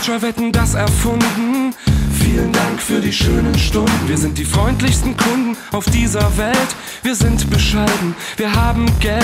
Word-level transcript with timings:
Deutscher 0.00 0.22
Wetten 0.22 0.50
das 0.50 0.72
erfunden. 0.72 1.74
Vielen 2.22 2.50
Dank 2.54 2.80
für 2.80 3.02
die 3.02 3.12
schönen 3.12 3.54
Stunden. 3.58 4.08
Wir 4.08 4.16
sind 4.16 4.38
die 4.38 4.46
freundlichsten 4.46 5.14
Kunden 5.14 5.58
auf 5.72 5.84
dieser 5.90 6.38
Welt. 6.38 6.74
Wir 7.02 7.14
sind 7.14 7.50
bescheiden, 7.50 8.16
wir 8.38 8.50
haben 8.50 8.86
Geld. 9.00 9.22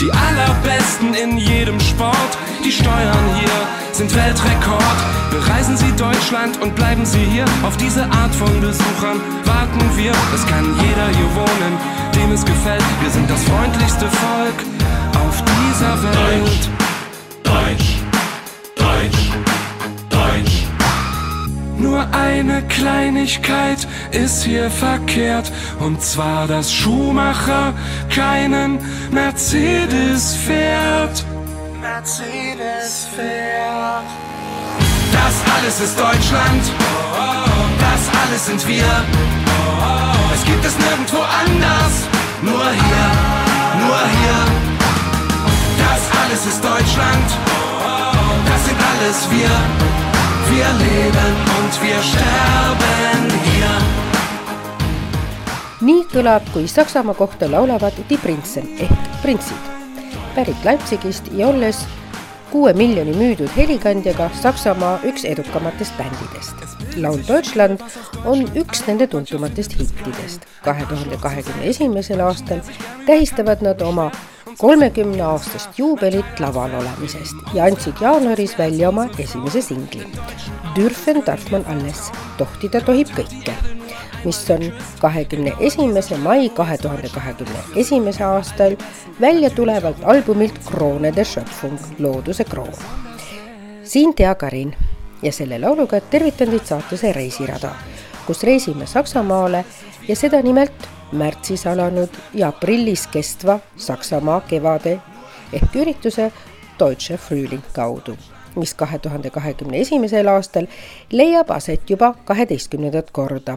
Die 0.00 0.10
allerbesten 0.10 1.14
in 1.14 1.38
jedem 1.38 1.78
Sport. 1.78 2.38
Die 2.64 2.72
Steuern 2.72 3.36
hier 3.38 3.52
sind 3.92 4.12
Weltrekord. 4.16 4.96
Bereisen 5.30 5.76
Sie 5.76 5.92
Deutschland 5.96 6.60
und 6.60 6.74
bleiben 6.74 7.06
Sie 7.06 7.24
hier. 7.30 7.44
Auf 7.62 7.76
diese 7.76 8.02
Art 8.02 8.34
von 8.34 8.60
Besuchern 8.60 9.20
warten 9.44 9.96
wir. 9.96 10.10
Es 10.34 10.44
kann 10.48 10.64
jeder 10.80 11.06
hier 11.06 11.36
wohnen, 11.36 11.78
dem 12.16 12.32
es 12.32 12.44
gefällt. 12.44 12.82
Wir 13.00 13.10
sind 13.10 13.30
das 13.30 13.44
freundlichste 13.44 14.08
Volk 14.08 14.58
auf 15.24 15.40
dieser 15.44 16.02
Welt. 16.02 16.68
Deutsch, 17.44 17.78
Deutsch, 17.78 17.95
Nur 21.78 22.06
eine 22.12 22.62
Kleinigkeit 22.68 23.86
ist 24.10 24.44
hier 24.44 24.70
verkehrt, 24.70 25.52
und 25.78 26.02
zwar, 26.02 26.46
dass 26.46 26.72
Schumacher 26.72 27.74
keinen 28.08 28.78
Mercedes 29.10 30.34
fährt. 30.36 31.24
Mercedes 31.80 33.08
fährt. 33.14 34.04
Das 35.12 35.34
alles 35.56 35.80
ist 35.80 35.98
Deutschland, 35.98 36.62
das 37.78 38.22
alles 38.22 38.46
sind 38.46 38.66
wir. 38.66 38.84
Es 40.34 40.44
gibt 40.44 40.64
es 40.64 40.78
nirgendwo 40.78 41.18
anders, 41.18 42.08
nur 42.42 42.64
hier, 42.64 43.08
nur 43.86 43.98
hier. 44.18 44.40
Das 45.78 46.22
alles 46.22 46.46
ist 46.46 46.64
Deutschland, 46.64 47.26
das 48.46 48.66
sind 48.66 48.78
alles 48.92 49.30
wir. 49.30 50.15
Wir 50.50 50.68
leben 50.84 51.34
und 51.58 51.82
wir 51.82 51.98
sterben 52.10 53.22
hier. 53.46 53.74
nii 55.80 56.04
kõlab, 56.12 56.46
kui 56.54 56.68
Saksamaa 56.70 57.14
kohta 57.14 57.48
laulavad 57.50 57.96
Die 58.08 58.18
Prinzen 58.18 58.68
ehk 58.78 59.08
printsid. 59.22 59.70
pärit 60.34 60.64
Leipzigist 60.64 61.30
ja 61.32 61.48
olles 61.48 61.82
kuue 62.50 62.72
miljoni 62.72 63.12
müüdud 63.16 63.50
helikandjaga 63.56 64.30
Saksamaa 64.42 65.00
üks 65.04 65.24
edukamatest 65.24 65.98
bändidest. 65.98 66.56
laul 66.96 67.20
Deutschland 67.28 67.82
on 68.24 68.46
üks 68.54 68.86
nende 68.86 69.06
tuntumatest 69.06 69.78
hittidest. 69.78 70.46
kahe 70.62 70.86
tuhande 70.86 71.16
kahekümne 71.16 71.66
esimesel 71.66 72.20
aastal 72.20 72.60
tähistavad 73.06 73.62
nad 73.62 73.82
oma 73.82 74.10
kolmekümne 74.58 75.22
aastast 75.22 75.78
juubelit 75.78 76.40
laval 76.40 76.74
olemisest 76.80 77.54
ja 77.54 77.64
andsid 77.64 78.00
jaanuaris 78.00 78.58
välja 78.58 78.88
oma 78.88 79.06
esimese 79.18 79.62
singli. 79.62 80.06
Dürfen 80.76 81.22
darf 81.26 81.50
man 81.50 81.64
alles, 81.72 82.10
tohtida 82.38 82.80
tohib 82.80 83.10
kõike, 83.16 83.54
mis 84.24 84.40
on 84.50 84.64
kahekümne 85.00 85.52
esimese 85.60 86.16
mai 86.16 86.48
kahe 86.48 86.78
tuhande 86.78 87.08
kahekümne 87.12 87.62
esimese 87.76 88.24
aastal 88.24 88.76
välja 89.20 89.50
tulevalt 89.50 90.04
albumilt 90.04 90.58
Krone 90.66 91.12
der 91.16 91.24
Schöpfung, 91.24 91.78
looduse 91.98 92.44
kroon. 92.44 92.74
siin 93.84 94.14
Tea 94.14 94.34
Karin 94.34 94.74
ja 95.22 95.32
selle 95.32 95.60
lauluga 95.60 96.00
tervitan 96.00 96.50
teid 96.50 96.66
saatuse 96.66 97.12
Reisirada, 97.12 97.70
kus 98.26 98.42
reisime 98.42 98.86
Saksamaale 98.86 99.64
ja 100.08 100.16
seda 100.16 100.42
nimelt 100.42 100.95
märtsis 101.12 101.66
alanud 101.66 102.08
ja 102.34 102.48
aprillis 102.48 103.06
kestva 103.06 103.58
Saksamaa 103.76 104.40
kevade 104.40 104.98
ehk 105.52 105.76
ürituse 105.76 106.32
Deutsche 106.78 107.16
Frühling 107.16 107.62
kaudu, 107.72 108.16
mis 108.56 108.74
kahe 108.74 108.98
tuhande 108.98 109.30
kahekümne 109.30 109.80
esimesel 109.80 110.28
aastal 110.28 110.66
leiab 111.12 111.50
aset 111.50 111.90
juba 111.90 112.14
kaheteistkümnendat 112.24 113.10
korda. 113.10 113.56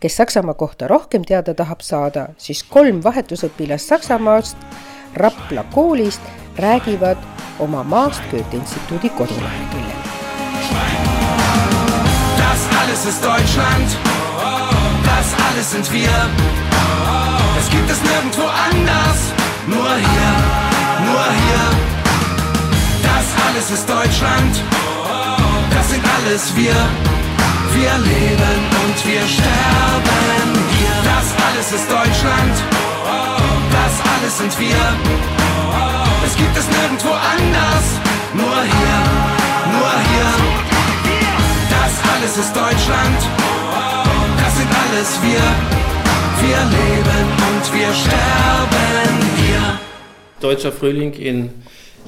kes 0.00 0.16
Saksamaa 0.16 0.54
kohta 0.54 0.88
rohkem 0.88 1.24
teada 1.24 1.54
tahab 1.54 1.80
saada, 1.80 2.28
siis 2.38 2.62
kolm 2.62 3.00
vahetusõpilast 3.04 3.86
Saksamaast 3.88 4.56
Rapla 5.16 5.64
koolist 5.72 6.20
räägivad 6.58 7.16
oma 7.58 7.82
maast 7.82 8.22
Goethe 8.30 8.56
instituudi 8.56 9.08
koduleheküljel. 9.08 9.96
Das 12.38 12.68
alles 12.82 13.06
ist 13.06 13.22
Deutschland, 13.22 14.15
das 15.56 15.70
sind 15.70 15.90
wir. 15.90 16.16
Es 17.58 17.70
gibt 17.70 17.90
es 17.90 18.00
nirgendwo 18.02 18.42
anders, 18.42 19.18
nur 19.66 19.90
hier, 20.08 20.32
nur 21.08 21.24
hier. 21.42 21.64
Das 23.02 23.26
alles 23.46 23.70
ist 23.70 23.88
Deutschland, 23.88 24.52
das 25.74 25.90
sind 25.90 26.04
alles 26.16 26.54
wir. 26.54 26.76
Wir 27.72 27.92
leben 27.98 28.58
und 28.84 28.96
wir 29.06 29.22
sterben 29.26 30.48
hier. 30.76 30.96
Das 31.12 31.26
alles 31.46 31.72
ist 31.72 31.90
Deutschland, 31.90 32.54
das 33.76 33.94
alles 34.12 34.38
sind 34.38 34.58
wir. 34.58 34.82
Es 36.26 36.36
gibt 36.36 36.56
es 36.56 36.66
nirgendwo 36.68 37.12
anders, 37.12 37.84
nur 38.34 38.58
hier, 38.74 38.98
nur 39.72 39.92
hier. 40.10 40.30
Das 41.70 41.92
alles 42.12 42.36
ist 42.36 42.54
Deutschland, 42.54 43.20
sind 44.56 44.70
alles 44.70 45.20
wir. 45.22 45.44
Wir 46.40 46.58
leben 46.78 47.26
und 47.48 47.74
wir 47.74 47.92
sterben 47.92 49.20
hier. 49.36 49.78
Deutscher 50.40 50.72
Frühling 50.72 51.12
in 51.12 51.50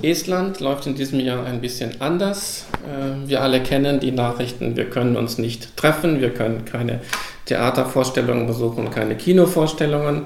Estland 0.03 0.61
läuft 0.61 0.87
in 0.87 0.95
diesem 0.95 1.21
Jahr 1.21 1.45
ein 1.45 1.61
bisschen 1.61 2.01
anders. 2.01 2.67
Äh, 2.87 3.29
Wir 3.29 3.43
alle 3.43 3.63
kennen 3.63 4.01
die 4.01 4.13
Nachrichten, 4.13 4.77
wir 4.77 4.89
können 4.89 5.17
uns 5.17 5.37
nicht 5.37 5.77
treffen, 5.77 6.21
wir 6.21 6.31
können 6.31 6.65
keine 6.65 7.01
Theatervorstellungen 7.47 8.47
besuchen, 8.47 8.91
keine 8.91 9.17
Kinovorstellungen. 9.17 10.23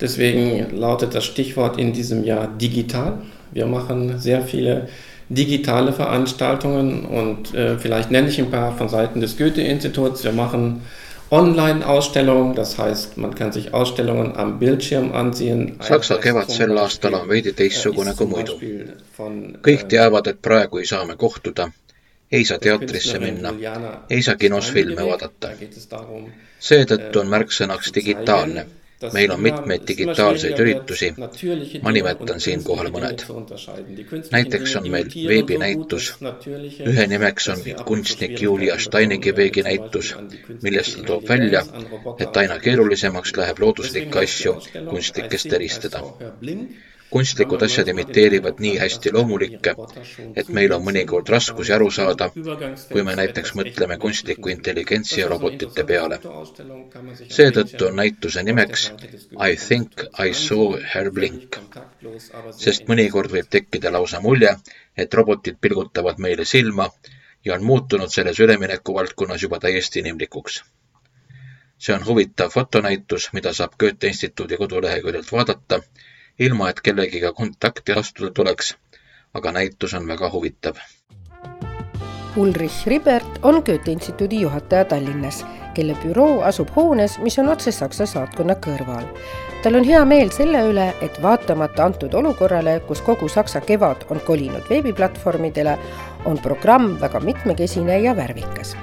Deswegen 0.00 0.76
lautet 0.78 1.14
das 1.14 1.24
Stichwort 1.24 1.78
in 1.78 1.92
diesem 1.92 2.22
Jahr 2.24 2.46
digital. 2.46 3.18
Wir 3.52 3.66
machen 3.66 4.18
sehr 4.18 4.42
viele 4.42 4.88
digitale 5.28 5.92
Veranstaltungen 5.92 7.04
und 7.06 7.54
äh, 7.54 7.78
vielleicht 7.78 8.10
nenne 8.12 8.28
ich 8.28 8.38
ein 8.38 8.50
paar 8.50 8.76
von 8.76 8.88
Seiten 8.88 9.20
des 9.20 9.36
Goethe-Instituts. 9.36 10.22
Wir 10.22 10.32
machen 10.32 10.82
Online-Ausstellungen, 11.30 12.54
das 12.54 12.78
heißt, 12.78 13.16
man 13.16 13.34
kann 13.34 13.50
sich 13.52 13.74
Ausstellungen 13.74 14.36
am 14.36 14.58
Bildschirm 14.58 15.12
ansehen. 15.12 15.78
Saksa 15.80 16.18
kevad 16.18 16.50
sel 16.50 16.78
aastal 16.78 17.14
on 17.18 17.28
veidi 17.28 17.52
teistsugune 17.52 18.14
kui 18.14 18.26
muidu. 18.30 18.54
kõik 19.66 19.88
teavad, 19.90 20.26
et 20.30 20.40
praegu 20.42 20.78
ei 20.78 20.86
saa 20.86 21.04
me 21.04 21.16
kohtuda, 21.16 21.68
ei 22.30 22.44
saa 22.44 22.58
teatrisse 22.58 23.18
minna, 23.18 23.54
ei 24.10 24.22
saa 24.22 24.36
kinos 24.36 24.70
filme 24.72 25.02
vaadata. 25.02 25.50
seetõttu 26.60 27.20
on 27.20 27.28
märksõnaks 27.34 27.94
digitaalne. 27.94 28.66
Meil 29.12 29.32
on 29.32 29.40
mitmeid 29.40 29.84
digitaalseid 29.88 30.60
üritusi, 30.62 31.10
ma 31.82 31.92
nimetan 31.92 32.40
siinkohal 32.40 32.88
mõned. 32.94 33.24
näiteks 34.32 34.76
on 34.80 34.88
meil 34.94 35.10
veebinäitus, 35.28 36.10
ühe 36.92 37.06
nimeks 37.12 37.48
on 37.54 37.62
kunstnik 37.84 38.40
Julia 38.42 38.78
Steiningevegi 38.78 39.66
näitus, 39.68 40.14
milles 40.62 40.94
ta 40.96 41.06
toob 41.12 41.28
välja, 41.28 41.62
et 42.18 42.36
aina 42.36 42.58
keerulisemaks 42.58 43.36
läheb 43.36 43.62
looduslikke 43.64 44.24
asju 44.24 44.58
kunstlikest 44.90 45.52
eristada 45.60 46.04
kunstlikud 47.10 47.62
asjad 47.62 47.88
imiteerivad 47.88 48.60
nii 48.64 48.76
hästi 48.78 49.12
loomulikke, 49.14 49.74
et 50.42 50.48
meil 50.58 50.72
on 50.76 50.84
mõnikord 50.86 51.28
raskusi 51.34 51.74
aru 51.76 51.90
saada, 51.96 52.28
kui 52.92 53.04
me 53.06 53.14
näiteks 53.20 53.54
mõtleme 53.58 53.98
kunstliku 54.02 54.52
intelligentsi 54.52 55.20
ja 55.20 55.28
robotite 55.28 55.84
peale. 55.90 56.18
seetõttu 57.38 57.86
on 57.86 57.96
näituse 58.02 58.42
nimeks 58.42 58.86
I 59.48 59.56
think 59.66 60.06
I 60.26 60.32
saw 60.34 60.78
her 60.94 61.10
blink, 61.10 61.60
sest 62.64 62.88
mõnikord 62.88 63.30
võib 63.36 63.50
tekkida 63.50 63.92
lausa 63.92 64.20
mulje, 64.20 64.56
et 64.96 65.14
robotid 65.14 65.60
pilgutavad 65.60 66.18
meile 66.18 66.44
silma 66.44 66.90
ja 67.44 67.54
on 67.54 67.64
muutunud 67.64 68.10
selles 68.10 68.40
üleminekuvaldkonnas 68.40 69.42
juba 69.42 69.58
täiesti 69.60 70.02
inimlikuks. 70.02 70.64
see 71.78 71.94
on 71.94 72.06
huvitav 72.06 72.50
fotonäitus, 72.50 73.28
mida 73.32 73.52
saab 73.52 73.72
Goethe 73.78 74.08
instituudi 74.08 74.56
koduleheküljelt 74.56 75.32
vaadata 75.32 75.80
ilma 76.38 76.70
et 76.70 76.80
kellegiga 76.80 77.32
kontakti 77.32 77.92
astuda 77.92 78.30
tuleks, 78.30 78.74
aga 79.34 79.52
näitus 79.52 79.94
on 79.94 80.08
väga 80.08 80.30
huvitav. 80.30 80.80
Ulrich 82.36 82.86
Ribert 82.86 83.38
on 83.42 83.62
Goethe 83.64 83.92
instituudi 83.92 84.40
juhataja 84.40 84.84
Tallinnas, 84.84 85.46
kelle 85.74 85.96
büroo 86.02 86.42
asub 86.44 86.68
hoones, 86.76 87.18
mis 87.18 87.38
on 87.38 87.48
otse 87.48 87.72
Saksa 87.72 88.06
saatkonna 88.06 88.54
kõrval. 88.66 89.06
tal 89.62 89.74
on 89.74 89.84
hea 89.84 90.04
meel 90.04 90.30
selle 90.30 90.60
üle, 90.68 90.90
et 91.00 91.22
vaatamata 91.22 91.84
antud 91.84 92.14
olukorrale, 92.14 92.80
kus 92.80 93.00
kogu 93.00 93.28
Saksa 93.28 93.60
kevad 93.60 94.04
on 94.10 94.20
kolinud 94.20 94.68
veebiplatvormidele, 94.70 95.78
on 96.24 96.38
programm 96.38 97.00
väga 97.00 97.20
mitmekesine 97.20 97.98
ja 98.00 98.16
värvikas 98.16 98.76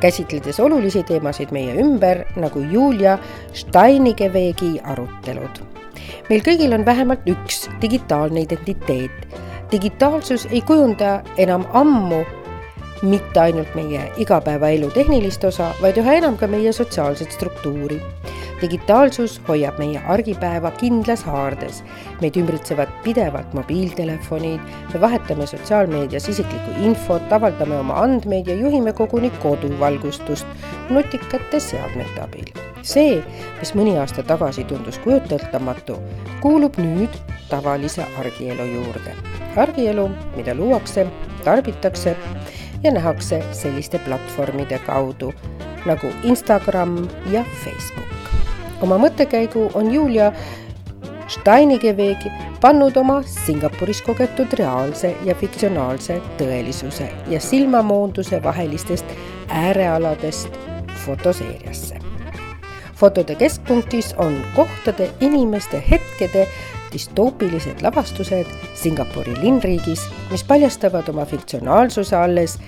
käsitledes 0.00 0.60
olulisi 0.60 1.02
teemasid 1.02 1.50
meie 1.52 1.74
ümber, 1.76 2.24
nagu 2.36 2.60
Julia 2.60 3.18
Steinigevegi 3.52 4.80
arutelud. 4.84 5.60
Meil 6.28 6.42
kõigil 6.46 6.74
on 6.74 6.84
vähemalt 6.86 7.26
üks 7.28 7.68
digitaalne 7.82 8.44
identiteet. 8.46 9.26
digitaalsus 9.70 10.48
ei 10.50 10.60
kujunda 10.60 11.22
enam 11.38 11.66
ammu 11.72 12.24
mitte 13.02 13.40
ainult 13.40 13.74
meie 13.74 14.02
igapäevaelu 14.20 14.90
tehnilist 14.90 15.44
osa, 15.44 15.70
vaid 15.80 15.96
üha 15.96 16.18
enam 16.20 16.36
ka 16.36 16.46
meie 16.46 16.72
sotsiaalset 16.72 17.32
struktuuri 17.32 18.00
digitaalsus 18.60 19.40
hoiab 19.48 19.78
meie 19.80 20.00
argipäeva 20.08 20.70
kindlas 20.80 21.22
haardes. 21.24 21.82
meid 22.20 22.36
ümbritsevad 22.36 22.90
pidevalt 23.04 23.54
mobiiltelefonid, 23.56 24.60
me 24.92 25.00
vahetame 25.00 25.46
sotsiaalmeedias 25.46 26.28
isiklikku 26.28 26.84
infot, 26.84 27.32
avaldame 27.32 27.78
oma 27.78 27.96
andmeid 28.02 28.46
ja 28.46 28.54
juhime 28.54 28.92
koguni 28.92 29.30
koduvalgustust 29.42 30.46
nutikate 30.90 31.60
seadmete 31.60 32.20
abil. 32.20 32.52
see, 32.82 33.22
mis 33.58 33.74
mõni 33.76 33.96
aasta 34.00 34.22
tagasi 34.22 34.64
tundus 34.64 34.98
kujuteldamatu, 35.04 35.98
kuulub 36.40 36.76
nüüd 36.80 37.16
tavalise 37.48 38.06
argielu 38.18 38.64
juurde. 38.74 39.16
argielu, 39.56 40.08
mida 40.36 40.54
luuakse, 40.54 41.06
tarbitakse 41.44 42.16
ja 42.82 42.92
nähakse 42.92 43.42
selliste 43.52 43.98
platvormide 43.98 44.78
kaudu 44.86 45.32
nagu 45.86 46.12
Instagram 46.22 47.08
ja 47.32 47.44
Facebook 47.64 48.19
oma 48.80 48.98
mõttekäigu 48.98 49.70
on 49.74 49.92
Julia 49.94 50.32
Steinigeveg 51.30 52.24
pannud 52.60 52.96
oma 52.96 53.20
Singapuris 53.22 54.02
kogetud 54.02 54.52
reaalse 54.58 55.12
ja 55.24 55.34
fiktsionaalse 55.34 56.16
tõelisuse 56.40 57.06
ja 57.30 57.40
silmamoonduse 57.40 58.42
vahelistest 58.42 59.06
äärealadest 59.48 60.58
fotoseeriasse. 61.04 61.98
fotode 62.94 63.34
keskpunktis 63.34 64.14
on 64.18 64.42
kohtade, 64.56 65.10
inimeste, 65.20 65.82
hetkede 65.90 66.48
distoopilised 66.92 67.82
lavastused 67.82 68.46
Singapuri 68.74 69.34
linnriigis, 69.40 70.08
mis 70.30 70.44
paljastavad 70.44 71.08
oma 71.08 71.24
fiktsionaalsuse 71.24 72.16
alles 72.16 72.58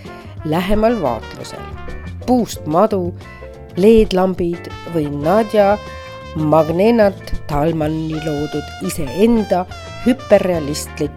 lähemal 0.45 1.03
vaatlusel. 1.03 1.61
puust 2.27 2.67
madu, 2.67 3.15
LED-lambid 3.77 4.71
või 4.95 5.09
Nadja 5.11 5.79
Magnenat 6.37 7.45
Talmanni 7.47 8.17
loodud 8.25 8.65
iseenda 8.87 9.67
hüperrealistlik 10.07 11.13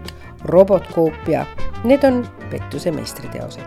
robotkoopia. 0.48 1.46
Need 1.84 2.04
on 2.04 2.26
pettuse 2.50 2.92
meistriteosed. 2.92 3.64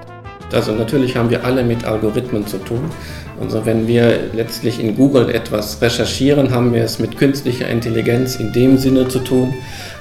Also 0.54 0.74
natürlich 0.74 1.16
haben 1.16 1.30
wir 1.30 1.44
alle 1.44 1.64
mit 1.64 1.86
Algorithmen 1.86 2.46
zu 2.46 2.58
tun. 2.58 2.92
Also 3.42 3.66
wenn 3.66 3.88
wir 3.88 4.32
letztlich 4.34 4.80
in 4.80 4.96
Google 4.96 5.30
etwas 5.30 5.82
recherchieren, 5.82 6.52
haben 6.52 6.74
wir 6.74 6.84
es 6.84 7.00
mit 7.00 7.18
künstlicher 7.18 7.68
Intelligenz 7.68 8.36
in 8.36 8.52
dem 8.54 8.78
Sinne 8.78 9.08
zu 9.08 9.20
tun, 9.20 9.54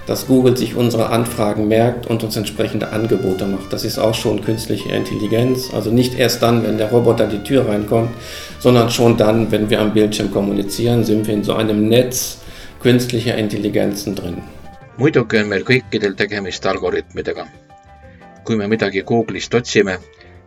dass 0.08 0.26
Google 0.26 0.56
sich 0.56 0.74
unsere 0.74 1.10
Anfragen 1.10 1.68
merkt 1.68 2.06
und 2.06 2.24
uns 2.24 2.34
entsprechende 2.34 2.88
Angebote 2.92 3.44
macht. 3.44 3.70
Das 3.74 3.84
ist 3.84 3.98
auch 3.98 4.14
schon 4.14 4.42
künstliche 4.42 4.88
Intelligenz. 4.88 5.68
Also 5.74 5.90
nicht 5.90 6.18
erst 6.18 6.42
dann, 6.42 6.64
wenn 6.64 6.78
der 6.78 6.90
Roboter 6.90 7.26
die 7.26 7.42
Tür 7.42 7.68
reinkommt, 7.68 8.10
sondern 8.58 8.90
schon 8.90 9.18
dann, 9.18 9.52
wenn 9.52 9.68
wir 9.68 9.80
am 9.80 9.92
Bildschirm 9.92 10.32
kommunizieren, 10.32 11.04
sind 11.04 11.26
wir 11.26 11.34
in 11.34 11.44
so 11.44 11.52
einem 11.54 11.88
Netz 11.88 12.38
künstlicher 12.80 13.36
Intelligenzen 13.36 14.14
drin. 14.14 14.42
muidugi 14.98 15.38
on 15.38 15.48
meil 15.48 15.62
kõikidel 15.62 16.16
tegemist 16.18 16.64
algoritmidega. 16.66 17.44
kui 18.44 18.56
me 18.56 18.66
midagi 18.66 19.02
Google'ist 19.02 19.54
otsime, 19.54 19.98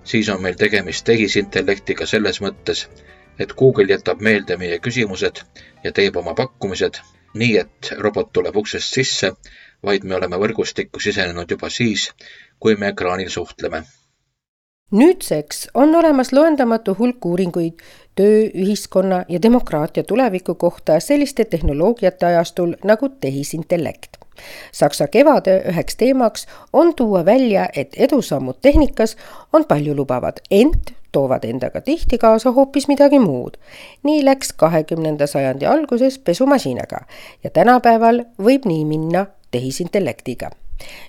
siis 0.03 0.29
on 0.29 0.41
meil 0.41 0.55
tegemist 0.55 1.05
tehisintellektiga 1.05 2.05
selles 2.05 2.41
mõttes, 2.41 2.87
et 3.39 3.55
Google 3.55 3.87
jätab 3.87 4.19
meelde 4.19 4.57
meie 4.57 4.79
küsimused 4.79 5.39
ja 5.83 5.91
teeb 5.91 6.17
oma 6.17 6.33
pakkumised 6.33 6.99
nii, 7.33 7.57
et 7.57 7.91
robot 7.99 8.31
tuleb 8.33 8.55
uksest 8.55 8.93
sisse, 8.93 9.31
vaid 9.83 10.03
me 10.03 10.15
oleme 10.15 10.37
võrgustikku 10.41 10.99
sisenenud 10.99 11.51
juba 11.51 11.69
siis, 11.69 12.11
kui 12.59 12.75
me 12.75 12.91
ekraanil 12.93 13.29
suhtleme. 13.29 13.83
nüüdseks 14.91 15.67
on 15.73 15.95
olemas 15.95 16.33
loendamatu 16.33 16.95
hulk 16.99 17.25
uuringuid 17.25 17.79
töö, 18.15 18.49
ühiskonna 18.53 19.25
ja 19.29 19.41
demokraatia 19.41 20.03
tuleviku 20.03 20.55
kohta 20.55 20.99
selliste 20.99 21.45
tehnoloogiate 21.45 22.25
ajastul 22.25 22.73
nagu 22.83 23.09
tehisintellekt. 23.09 24.17
Saksa 24.71 25.07
kevade 25.07 25.61
üheks 25.69 25.95
teemaks 25.97 26.47
on 26.73 26.95
tuua 26.95 27.25
välja, 27.25 27.67
et 27.75 27.95
edusammud 27.97 28.55
tehnikas 28.61 29.17
on 29.53 29.65
paljulubavad, 29.65 30.41
ent 30.51 30.93
toovad 31.11 31.43
endaga 31.43 31.81
tihti 31.81 32.17
kaasa 32.17 32.51
hoopis 32.51 32.87
midagi 32.87 33.19
muud. 33.19 33.57
nii 34.03 34.25
läks 34.25 34.53
kahekümnenda 34.53 35.27
sajandi 35.27 35.65
alguses 35.65 36.19
pesumasinaga 36.19 37.05
ja 37.43 37.49
tänapäeval 37.49 38.23
võib 38.39 38.65
nii 38.65 38.85
minna 38.85 39.25
tehisintellektiga. 39.51 40.49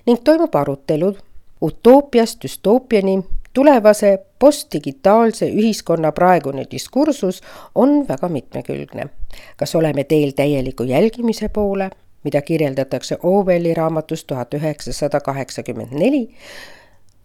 ning 0.05 0.19
toimub 0.23 0.55
arutelud 0.55 1.17
utoopiast 1.61 2.43
düstoopiani, 2.43 3.23
tulevase 3.53 4.19
postdigitaalse 4.39 5.49
ühiskonna 5.49 6.11
praegune 6.11 6.65
diskursus 6.71 7.41
on 7.75 8.07
väga 8.07 8.29
mitmekülgne. 8.29 9.09
kas 9.57 9.75
oleme 9.75 10.03
teel 10.03 10.31
täieliku 10.31 10.83
jälgimise 10.83 11.49
poole, 11.49 11.89
mida 12.23 12.41
kirjeldatakse 12.41 13.17
Orwelli 13.23 13.73
raamatus 13.73 14.25
tuhat 14.25 14.53
üheksasada 14.53 15.19
kaheksakümmend 15.19 15.91
neli, 15.91 16.29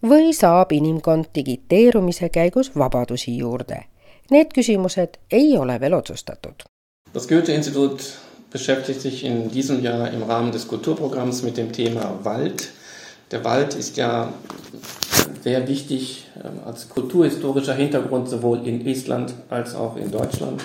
või 0.03 0.33
saab 0.33 0.71
inimkond 0.71 1.25
digiteerumise 1.35 2.29
käigus 2.29 2.71
vabadusi 2.75 3.37
juurde? 3.37 3.83
Need 4.31 4.53
küsimused 4.53 5.17
ei 5.31 5.57
ole 5.57 5.79
veel 5.79 5.93
otsustatud. 5.93 6.63
Das 7.13 7.27
Goethe-Institut 7.27 8.17
beschäftigt 8.51 9.01
sich 9.01 9.23
in 9.25 9.49
diesem 9.53 9.83
Jahr 9.83 10.13
im 10.13 10.23
Rahmen 10.23 10.51
des 10.51 10.67
Kulturprogramms 10.67 11.43
mit 11.43 11.57
dem 11.57 11.71
Thema 11.71 12.19
Wald. 12.23 12.69
Der 13.31 13.43
Wald 13.43 13.75
ist 13.75 13.97
ja 13.97 14.33
sehr 15.43 15.67
wichtig 15.67 16.25
ähm, 16.43 16.59
als 16.65 16.89
kulturhistorischer 16.89 17.75
Hintergrund 17.75 18.29
sowohl 18.29 18.67
in 18.67 18.85
Estland 18.85 19.33
als 19.49 19.75
auch 19.75 19.97
in 19.97 20.11
Deutschland. 20.11 20.61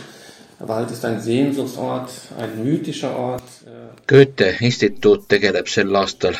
Wald 0.58 0.90
ist 0.90 1.04
ein 1.04 1.20
Sehnsuchtsort, 1.20 2.10
ein 2.38 2.64
mythischer 2.64 3.16
Ort. 3.16 3.42
Äh, 3.66 3.70
Goethe 4.06 4.54
instituut 4.60 5.28
tegeleb 5.28 5.68
sel 5.68 5.94
aastal 5.96 6.36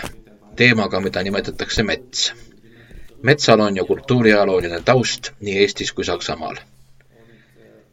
teemaga, 0.56 1.00
mida 1.00 1.22
nimetatakse 1.22 1.82
mets 1.82 2.32
metsal 3.24 3.60
on 3.60 3.76
ju 3.76 3.84
kultuuriajalooline 3.86 4.80
taust 4.84 5.30
nii 5.40 5.58
Eestis 5.58 5.92
kui 5.92 6.04
Saksamaal. 6.04 6.56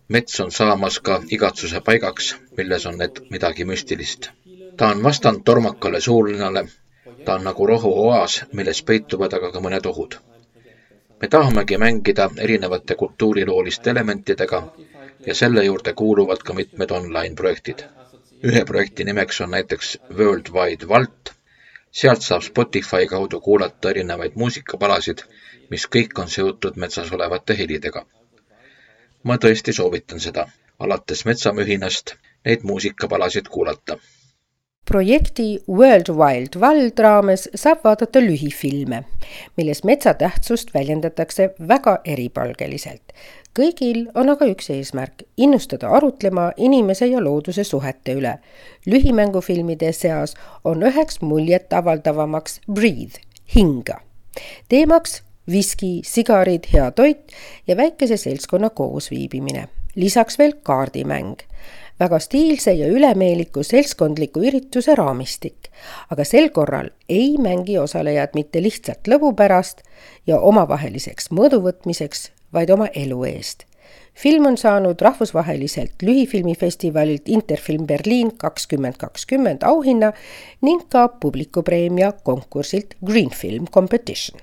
mets 0.07 0.39
on 0.39 0.51
saamas 0.51 0.99
ka 0.99 1.21
igatsuse 1.31 1.81
paigaks, 1.81 2.35
milles 2.57 2.85
on 2.85 2.97
midagi 3.29 3.65
müstilist. 3.65 4.29
ta 4.77 4.87
on 4.87 5.03
vastand 5.03 5.41
tormakale 5.45 6.01
suurlinnale, 6.01 6.67
ta 7.25 7.33
on 7.33 7.43
nagu 7.43 7.67
rohuoaas, 7.67 8.45
milles 8.53 8.83
peituvad 8.83 9.33
aga 9.33 9.51
ka 9.51 9.59
mõned 9.59 9.85
ohud. 9.85 10.15
me 11.21 11.27
tahamegi 11.27 11.77
mängida 11.77 12.29
erinevate 12.37 12.95
kultuurilooliste 12.95 13.89
elementidega 13.89 14.61
ja 15.25 15.35
selle 15.35 15.63
juurde 15.65 15.93
kuuluvad 15.93 16.37
ka 16.37 16.53
mitmed 16.53 16.91
online 16.91 17.35
projektid. 17.35 17.83
ühe 18.43 18.65
projekti 18.65 19.03
nimeks 19.03 19.41
on 19.41 19.51
näiteks 19.51 19.97
World 20.17 20.49
Wide 20.53 20.87
Vault 20.87 21.33
sealt 21.91 22.21
saab 22.21 22.41
Spotify 22.41 23.07
kaudu 23.07 23.41
kuulata 23.41 23.89
erinevaid 23.89 24.31
muusikapalasid, 24.35 25.23
mis 25.69 25.87
kõik 25.95 26.19
on 26.19 26.29
seotud 26.29 26.75
metsas 26.75 27.11
olevate 27.11 27.57
helidega. 27.57 28.05
ma 29.23 29.37
tõesti 29.37 29.73
soovitan 29.73 30.19
seda, 30.19 30.47
alates 30.79 31.25
metsamühinast 31.25 32.15
neid 32.45 32.63
muusikapalasid 32.63 33.47
kuulata 33.47 33.97
projekti 34.85 35.59
World 35.69 36.09
Wild 36.09 36.55
Wald 36.61 36.99
raames 36.99 37.49
saab 37.55 37.83
vaadata 37.83 38.19
lühifilme, 38.19 39.03
milles 39.57 39.83
metsa 39.83 40.13
tähtsust 40.13 40.73
väljendatakse 40.73 41.53
väga 41.67 41.99
eripalgeliselt 42.05 43.13
kõigil 43.57 44.05
on 44.15 44.31
aga 44.31 44.47
üks 44.51 44.69
eesmärk, 44.71 45.25
innustada 45.37 45.89
arutlema 45.97 46.51
inimese 46.57 47.07
ja 47.11 47.19
looduse 47.23 47.63
suhete 47.67 48.15
üle. 48.15 48.37
lühimängufilmide 48.85 49.91
seas 49.93 50.35
on 50.63 50.83
üheks 50.83 51.21
muljetavaldavamaks 51.21 52.61
Breathe, 52.71 53.19
hinga. 53.55 53.99
teemaks 54.69 55.21
viski, 55.51 56.01
sigarid, 56.03 56.67
hea 56.73 56.91
toit 56.91 57.31
ja 57.67 57.77
väikese 57.77 58.17
seltskonna 58.17 58.69
koosviibimine. 58.69 59.67
lisaks 59.95 60.39
veel 60.39 60.53
kaardimäng. 60.63 61.35
Väga 62.01 62.19
stiilse 62.19 62.73
ja 62.73 62.89
ülemeeliku 62.89 63.63
seltskondliku 63.63 64.41
ürituse 64.49 64.95
raamistik, 64.97 65.69
aga 66.09 66.25
sel 66.25 66.49
korral 66.53 66.89
ei 67.09 67.35
mängi 67.37 67.77
osalejad 67.79 68.33
mitte 68.37 68.61
lihtsalt 68.63 69.09
lõbu 69.11 69.33
pärast 69.37 69.83
ja 70.27 70.39
omavaheliseks 70.39 71.29
mõõduvõtmiseks, 71.37 72.29
vaid 72.53 72.73
oma 72.73 72.89
elu 73.05 73.23
eest. 73.29 73.67
film 74.15 74.45
on 74.45 74.57
saanud 74.57 75.01
rahvusvaheliselt 75.01 76.03
lühifilmifestivalilt 76.03 77.29
Interfilm 77.29 77.87
Berliin 77.87 78.37
kakskümmend 78.37 78.97
kakskümmend 78.97 79.63
auhinna 79.63 80.11
ning 80.61 80.81
ka 80.89 81.07
publikupreemia 81.07 82.11
konkursilt 82.11 82.95
Green 83.05 83.29
Film 83.29 83.67
Competition 83.67 84.41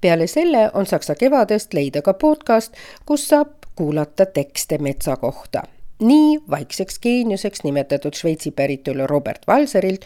peale 0.00 0.26
selle 0.26 0.70
on 0.74 0.86
Saksa 0.86 1.14
kevadest 1.14 1.74
leida 1.74 2.02
ka 2.02 2.14
podcast, 2.14 2.74
kus 3.06 3.28
saab 3.28 3.48
kuulata 3.74 4.26
tekste 4.26 4.78
metsa 4.78 5.16
kohta. 5.16 5.62
Nii 6.00 6.38
vaikseks 6.50 6.98
geeniuseks 6.98 7.64
nimetatud 7.64 8.14
Šveitsi 8.14 8.50
päritolu 8.50 9.06
Robert 9.06 9.46
Walserilt 9.48 10.04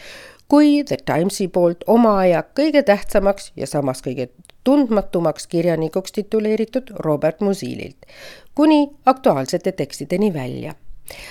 kui 0.48 0.84
The 0.84 0.96
Timesi 1.06 1.48
poolt 1.48 1.84
oma 1.86 2.18
aja 2.18 2.42
kõige 2.58 2.82
tähtsamaks 2.82 3.52
ja 3.56 3.66
samas 3.66 4.02
kõige 4.02 4.28
tundmatumaks 4.64 5.46
kirjanikuks 5.46 6.12
tituleeritud 6.12 6.90
Robert 7.06 7.40
Musillilt, 7.40 8.06
kuni 8.54 8.90
aktuaalsete 9.06 9.72
tekstideni 9.72 10.34
välja 10.34 10.74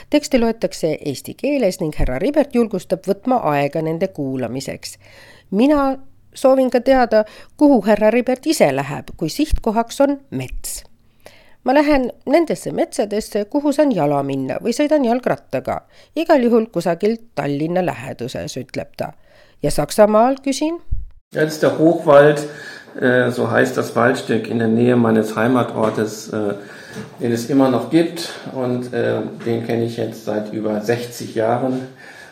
tekste 0.10 0.40
loetakse 0.40 0.98
eesti 1.06 1.34
keeles 1.34 1.80
ning 1.80 1.96
härra 1.96 2.20
Ribert 2.20 2.56
julgustab 2.56 3.08
võtma 3.08 3.40
aega 3.54 3.82
nende 3.82 4.08
kuulamiseks. 4.08 4.98
mina 5.52 5.98
soovin 6.34 6.70
ka 6.70 6.82
teada, 6.82 7.24
kuhu 7.58 7.82
härra 7.86 8.12
Ribert 8.12 8.46
ise 8.46 8.76
läheb, 8.76 9.12
kui 9.18 9.30
sihtkohaks 9.30 10.02
on 10.02 10.20
mets. 10.30 10.84
Ma 11.70 11.74
lähen 11.74 12.10
nendesse 12.26 12.72
metsadesse, 12.74 13.44
kuhu 13.46 13.70
saan 13.76 13.92
jala 13.94 14.24
minna 14.26 14.56
või 14.64 14.72
sõidan 14.74 15.04
jalgrattaga, 15.06 15.84
igal 16.18 16.42
juhul 16.42 16.66
kusagilt 16.74 17.28
Tallinna 17.38 17.84
läheduses, 17.86 18.56
ütleb 18.58 18.96
ta. 18.98 19.12
ja 19.62 19.70
Saksamaal 19.72 20.40
küsin. 20.42 20.80
Das 21.32 21.54
ist 21.54 21.62
der 21.62 21.78
Hochwald, 21.78 22.42
äh, 23.00 23.30
so 23.30 23.52
heißt 23.52 23.78
das 23.78 23.96
Waldstück 23.96 24.50
in 24.50 24.58
der 24.58 24.68
Nähe 24.68 24.96
meines 24.96 25.36
Heimatortes, 25.36 26.30
äh, 26.30 26.56
den 27.22 27.32
es 27.32 27.50
immer 27.52 27.70
noch 27.70 27.92
gibt 27.92 28.34
und 28.56 28.92
äh, 28.92 29.22
den 29.46 29.68
kenne 29.68 29.86
ich 29.86 29.98
jetzt 29.98 30.26
seit 30.26 30.52
über 30.52 30.82
60 30.82 31.36
Jahren 31.36 31.88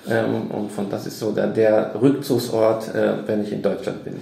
Ähm, 0.10 0.51
und 0.51 0.72
von, 0.72 0.89
das 0.89 1.06
ist 1.06 1.20
so 1.20 1.34
der, 1.34 1.48
der 1.48 1.91
Rückzugsort, 2.01 2.94
wenn 3.27 3.44
ich 3.44 3.51
in 3.51 3.62
Deutschland 3.62 4.06
bin. 4.06 4.13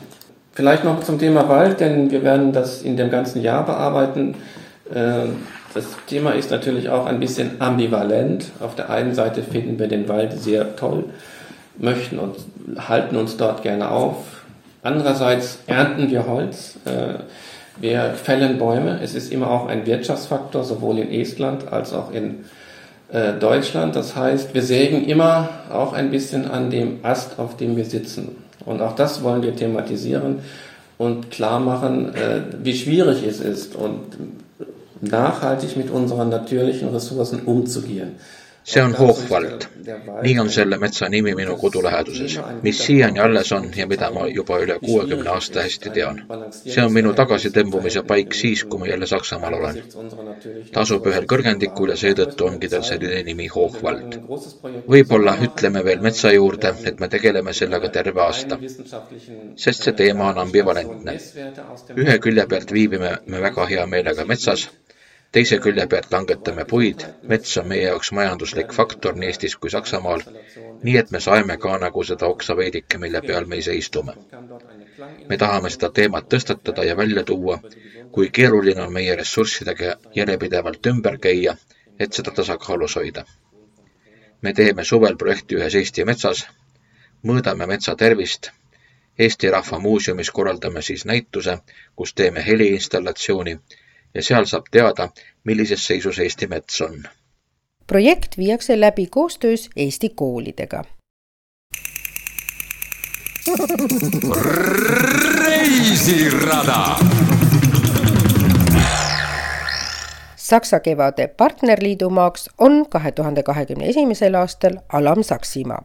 Vielleicht 0.52 0.84
noch 0.84 1.04
zum 1.04 1.20
Thema 1.20 1.48
Wald, 1.48 1.80
denn 1.80 2.10
wir 2.10 2.24
werden 2.24 2.52
das 2.52 2.82
in 2.82 2.98
dem 2.98 3.12
ganzen 3.12 3.44
Jahr 3.44 3.64
bearbeiten. 3.64 4.34
Äh, 4.94 5.28
das 5.74 5.86
Thema 6.08 6.32
ist 6.32 6.52
natürlich 6.52 6.90
auch 6.90 7.06
ein 7.06 7.20
bisschen 7.20 7.60
ambivalent. 7.60 8.52
Auf 8.60 8.76
der 8.76 8.90
einen 8.90 9.14
Seite 9.14 9.44
finden 9.44 9.78
wir 9.78 9.88
den 9.88 10.08
Wald 10.08 10.34
sehr 10.34 10.76
toll, 10.76 11.06
möchten 11.78 12.20
und 12.20 12.36
halten 12.78 13.16
uns 13.16 13.38
dort 13.38 13.64
gerne 13.64 13.92
auf. 13.92 14.18
Andererseits 14.84 15.60
ernten 15.68 16.10
wir 16.10 16.28
Holz. 16.28 16.78
Äh, 16.86 17.20
wir 17.78 18.14
fällen 18.14 18.58
Bäume. 18.58 19.00
Es 19.04 19.16
ist 19.16 19.32
immer 19.34 19.52
auch 19.52 19.68
ein 19.68 19.86
Wirtschaftsfaktor, 19.86 20.64
sowohl 20.64 21.00
in 21.00 21.12
Estland 21.12 21.72
als 21.74 21.92
auch 21.92 22.14
in 22.14 22.46
äh, 23.12 23.34
Deutschland. 23.34 23.96
Das 23.96 24.16
heißt, 24.16 24.54
wir 24.54 24.62
sägen 24.62 25.06
immer 25.06 25.50
auch 25.72 25.94
ein 25.94 26.12
bisschen 26.12 26.50
an 26.50 26.70
dem 26.70 27.00
Ast, 27.04 27.38
auf 27.38 27.58
dem 27.58 27.76
wir 27.76 27.86
sitzen. 27.86 28.38
Und 28.66 28.82
auch 28.82 28.96
das 28.96 29.24
wollen 29.24 29.44
wir 29.44 29.56
thematisieren 29.56 30.40
und 30.98 31.32
klar 31.32 31.60
machen, 31.60 32.16
äh, 32.16 32.42
wie 32.64 32.74
schwierig 32.74 33.24
es 33.28 33.40
ist 33.42 33.76
und 33.76 34.00
nachhaltig 35.12 35.76
mit 35.78 35.90
unseren 35.90 36.30
natürlichen 36.30 36.94
Ressourcen 36.94 37.42
umzugehen. 37.46 38.16
see 38.66 38.82
on 38.82 38.94
Hochwald. 38.94 39.68
nii 40.22 40.40
on 40.40 40.50
selle 40.50 40.78
metsa 40.82 41.10
nimi 41.10 41.36
minu 41.38 41.56
kodu 41.62 41.84
läheduses, 41.86 42.38
mis 42.66 42.80
siiani 42.86 43.20
alles 43.20 43.52
on 43.52 43.68
ja 43.78 43.86
mida 43.88 44.10
ma 44.12 44.24
juba 44.28 44.58
üle 44.64 44.78
kuuekümne 44.86 45.30
aasta 45.30 45.62
hästi 45.66 45.90
tean. 45.98 46.22
see 46.56 46.86
on 46.86 46.94
minu 46.94 47.12
tagasitõmbumise 47.20 48.02
paik 48.12 48.34
siis, 48.34 48.64
kui 48.64 48.80
ma 48.80 48.88
jälle 48.88 49.08
Saksamaal 49.12 49.54
olen. 49.60 49.78
ta 50.74 50.82
asub 50.82 51.06
ühel 51.12 51.28
kõrgendikul 51.34 51.94
ja 51.94 51.98
seetõttu 52.04 52.48
ongi 52.48 52.70
tal 52.74 52.88
selline 52.90 53.22
nimi 53.30 53.48
Hochwald. 53.56 54.18
võib-olla 54.96 55.38
ütleme 55.50 55.86
veel 55.86 56.02
metsa 56.08 56.34
juurde, 56.34 56.74
et 56.86 57.00
me 57.00 57.08
tegeleme 57.18 57.54
sellega 57.54 57.90
terve 58.00 58.22
aasta. 58.22 58.58
sest 59.56 59.84
see 59.84 59.94
teema 59.94 60.32
on 60.32 60.42
ambivalentne. 60.48 61.20
ühe 61.96 62.18
külje 62.20 62.48
pealt 62.48 62.74
viibime 62.80 63.18
me 63.28 63.46
väga 63.46 63.70
hea 63.76 63.86
meelega 63.86 64.26
metsas 64.26 64.68
teise 65.36 65.58
külje 65.60 65.84
pealt 65.92 66.14
langetame 66.14 66.64
puid, 66.72 67.02
mets 67.32 67.58
on 67.60 67.66
meie 67.68 67.88
jaoks 67.90 68.12
majanduslik 68.16 68.70
faktor 68.76 69.18
nii 69.20 69.28
Eestis 69.32 69.56
kui 69.60 69.72
Saksamaal, 69.74 70.22
nii 70.88 70.96
et 71.02 71.12
me 71.12 71.20
saeme 71.26 71.58
ka 71.66 71.74
nagu 71.82 72.04
seda 72.10 72.30
oksa 72.36 72.56
veidike, 72.60 73.00
mille 73.04 73.22
peal 73.26 73.50
me 73.52 73.60
ise 73.64 73.76
istume. 73.76 74.16
me 75.30 75.38
tahame 75.44 75.74
seda 75.76 75.90
teemat 76.00 76.30
tõstatada 76.34 76.88
ja 76.88 76.98
välja 76.98 77.24
tuua, 77.24 77.60
kui 78.12 78.30
keeruline 78.40 78.82
on 78.88 78.94
meie 78.94 79.16
ressurssidega 79.16 79.96
järjepidevalt 80.16 80.92
ümber 80.94 81.20
käia, 81.28 81.58
et 82.00 82.14
seda 82.14 82.32
tasakaalus 82.32 82.96
hoida. 82.96 83.26
me 84.42 84.54
teeme 84.54 84.84
suvel 84.84 85.18
projekti 85.18 85.56
ühes 85.56 85.76
Eesti 85.76 86.06
metsas, 86.06 86.48
mõõdame 87.24 87.68
metsa 87.68 87.96
tervist 87.96 88.52
Eesti 89.20 89.50
Rahva 89.52 89.80
Muuseumis 89.80 90.32
korraldame 90.32 90.82
siis 90.82 91.06
näituse, 91.06 91.58
kus 91.96 92.14
teeme 92.14 92.46
heliinstallatsiooni 92.48 93.60
ja 94.16 94.24
seal 94.24 94.46
saab 94.46 94.66
teada, 94.72 95.10
millises 95.44 95.88
seisus 95.88 96.20
Eesti 96.20 96.48
mets 96.48 96.82
on. 96.82 97.04
projekt 97.88 98.38
viiakse 98.38 98.80
läbi 98.80 99.08
koostöös 99.08 99.70
Eesti 99.76 100.10
koolidega. 100.10 100.84
reisirada 105.40 106.96
Saksa 110.36 110.80
kevade 110.80 111.28
partnerliidumaaks 111.28 112.50
on 112.58 112.86
kahe 112.90 113.12
tuhande 113.12 113.44
kahekümne 113.44 113.86
esimesel 113.86 114.34
aastal 114.34 114.74
Alam-Saksimaa. 114.94 115.84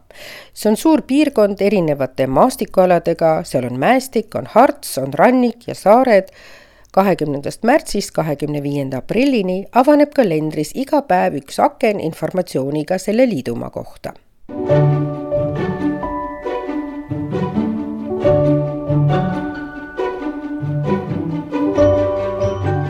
see 0.53 0.69
on 0.69 0.77
suur 0.77 1.01
piirkond 1.01 1.61
erinevate 1.61 2.27
maastikualadega, 2.27 3.43
seal 3.43 3.65
on 3.65 3.79
mäestik, 3.79 4.35
on 4.35 4.45
harts, 4.45 4.97
on 4.97 5.13
rannik 5.13 5.67
ja 5.67 5.75
saared 5.75 6.29
kahekümnendast 6.91 7.63
märtsist 7.63 8.11
kahekümne 8.11 8.63
viienda 8.63 8.97
aprillini 8.97 9.65
avaneb 9.71 10.11
kalendris 10.13 10.71
iga 10.75 11.01
päev 11.07 11.37
üks 11.39 11.59
aken 11.59 11.99
informatsiooniga 11.99 12.97
selle 12.99 13.29
liidumaa 13.29 13.69
kohta. 13.69 14.13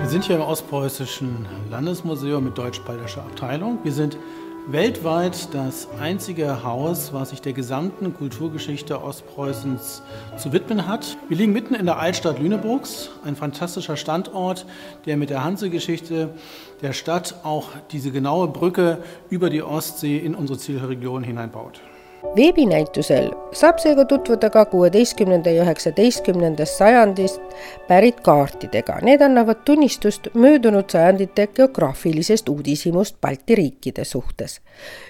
Wir 0.01 0.10
sind 0.10 0.25
hier 0.25 0.36
im 0.36 0.41
Ostpreußischen 0.41 1.48
Landesmuseum 1.72 2.43
mit 2.43 2.58
deutsch-bayerischer 2.58 3.22
Abteilung. 3.22 3.79
Wir 3.84 3.91
sind 3.91 4.17
weltweit 4.68 5.53
das 5.53 5.88
einzige 6.00 6.63
Haus, 6.63 7.13
was 7.13 7.32
sich 7.32 7.41
der 7.41 7.53
gesamten 7.53 8.13
Kulturgeschichte 8.13 9.01
Ostpreußens 9.01 10.03
zu 10.38 10.53
widmen 10.53 10.88
hat. 10.88 11.18
Wir 11.27 11.38
liegen 11.38 11.53
mitten 11.53 11.74
in 11.74 11.86
der 11.86 12.00
Altstadt 12.00 12.39
Lüneburgs, 12.39 13.10
ein 13.25 13.36
fantastischer 13.36 13.98
Standort, 13.98 14.65
der 15.06 15.18
mit 15.18 15.30
der 15.30 15.44
Hansegeschichte 15.44 16.30
der 16.82 16.94
Stadt 16.94 17.36
auch 17.44 17.70
diese 17.91 18.12
genaue 18.12 18.48
Brücke 18.48 19.00
über 19.30 19.50
die 19.50 19.63
Ostsee 19.63 20.18
in 20.18 20.36
unsere 20.36 20.60
Zielregion 20.60 21.24
hineinbaut. 21.24 21.82
Veebinäitusel 22.35 23.31
saab 23.53 23.79
seega 23.83 24.05
tutvuda 24.05 24.49
ka 24.49 24.65
kuueteistkümnenda 24.65 25.49
ja 25.49 25.63
üheksateistkümnendast 25.63 26.77
sajandist 26.77 27.41
pärit 27.87 28.21
kaartidega. 28.21 28.99
Need 29.01 29.21
annavad 29.21 29.65
tunnistust 29.65 30.27
möödunud 30.33 30.89
sajandite 30.89 31.47
geograafilisest 31.47 32.49
uudishimust 32.49 33.21
Balti 33.21 33.55
riikide 33.55 34.05
suhtes. 34.05 34.61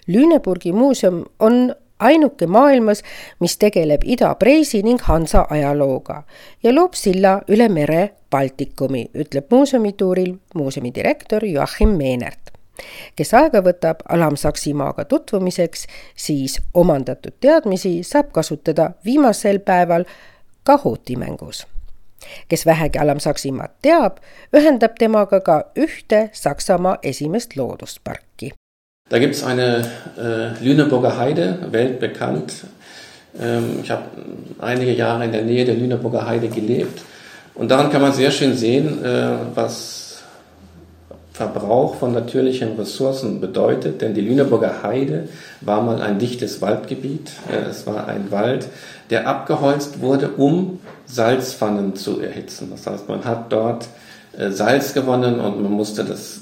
Lüneburgi 0.07 0.73
muuseum 0.73 1.23
on 1.39 1.75
ainuke 1.99 2.47
maailmas, 2.47 3.03
mis 3.39 3.57
tegeleb 3.57 4.01
Ida-Preisi 4.05 4.81
ning 4.83 5.01
Hansa 5.01 5.45
ajalooga 5.49 6.23
ja 6.63 6.75
loob 6.75 6.97
silla 6.97 7.41
üle 7.47 7.69
mere 7.69 8.09
Baltikumi, 8.31 9.05
ütleb 9.13 9.51
muuseumituuril 9.51 10.33
muuseumi 10.55 10.93
direktor 10.95 11.45
Joachim 11.45 11.97
Meenert 11.99 12.40
kes 13.15 13.33
aega 13.33 13.61
võtab 13.65 14.05
Alam-Saksimaaga 14.09 15.05
tutvumiseks, 15.05 15.87
siis 16.15 16.59
omandatud 16.73 17.33
teadmisi 17.39 17.99
saab 18.03 18.31
kasutada 18.31 18.91
viimasel 19.05 19.59
päeval 19.59 20.05
Kahooti 20.63 21.15
mängus. 21.15 21.67
kes 22.47 22.65
vähegi 22.65 22.99
Alam-Saksimaad 22.99 23.71
teab, 23.81 24.17
ühendab 24.53 24.97
temaga 24.99 25.39
ka 25.39 25.55
ühte 25.75 26.29
Saksamaa 26.33 26.97
esimest 27.03 27.55
loodusparki. 27.57 28.51
Da 29.09 29.19
gibt 29.19 29.35
es 29.35 29.43
eine 29.43 29.83
äh, 30.17 30.63
Lüneburger 30.63 31.17
Heide, 31.17 31.59
weltbekannt. 31.71 32.53
Ähm, 33.39 33.79
ich 33.83 33.91
habe 33.91 34.03
einige 34.59 34.93
Jahre 34.93 35.25
in 35.25 35.31
der 35.31 35.41
Nähe 35.41 35.65
der 35.65 35.75
Lüneburger 35.75 36.25
Heide 36.25 36.47
gelebt. 36.47 37.01
Und 37.53 37.69
daran 37.69 37.91
kann 37.91 38.01
man 38.01 38.13
sehr 38.13 38.31
schön 38.31 38.55
sehen, 38.55 39.03
äh, 39.03 39.37
was 39.53 40.10
Verbrauch 41.33 41.95
von 41.95 42.11
natürlichen 42.11 42.75
Ressourcen 42.77 43.39
bedeutet, 43.39 44.01
denn 44.01 44.13
die 44.13 44.21
Lüneburger 44.21 44.83
Heide 44.83 45.29
war 45.61 45.81
mal 45.81 46.01
ein 46.01 46.19
dichtes 46.19 46.61
Waldgebiet. 46.61 47.31
Es 47.69 47.88
war 47.88 48.07
ein 48.07 48.31
Wald, 48.31 48.67
der 49.09 49.27
abgeholzt 49.27 50.01
wurde, 50.01 50.29
um 50.31 50.79
Salzpfannen 51.05 51.95
zu 51.95 52.19
erhitzen. 52.19 52.67
Das 52.71 52.85
heißt, 52.85 53.07
man 53.07 53.23
hat 53.23 53.51
dort 53.51 53.88
äh, 54.38 54.50
Salz 54.51 54.93
gewonnen 54.93 55.39
und 55.39 55.61
man 55.61 55.71
musste 55.71 56.03
das 56.03 56.41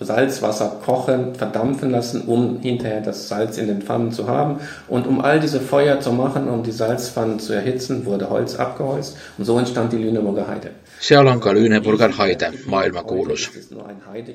Salzwasser 0.00 0.80
kochen, 0.84 1.34
verdampfen 1.34 1.90
lassen, 1.90 2.22
um 2.22 2.58
hinterher 2.60 3.02
das 3.02 3.28
Salz 3.28 3.58
in 3.58 3.66
den 3.66 3.82
Pfannen 3.82 4.12
zu 4.12 4.28
haben. 4.28 4.60
Und 4.88 5.06
um 5.06 5.20
all 5.20 5.40
diese 5.40 5.60
Feuer 5.60 6.00
zu 6.00 6.12
machen, 6.12 6.48
um 6.48 6.62
die 6.62 6.72
Salzpfannen 6.72 7.38
zu 7.38 7.52
erhitzen, 7.52 8.06
wurde 8.06 8.30
Holz 8.30 8.56
abgeholzt 8.56 9.16
und 9.38 9.44
so 9.44 9.58
entstand 9.58 9.92
die 9.92 9.98
Lüneburger 9.98 10.48
Heide. 10.48 10.70
Seal 11.00 11.26
on 11.26 11.40
ka 11.40 11.54
Lüneburger 11.54 12.12
Heide, 12.18 12.52
maailmakuulus. 12.66 13.50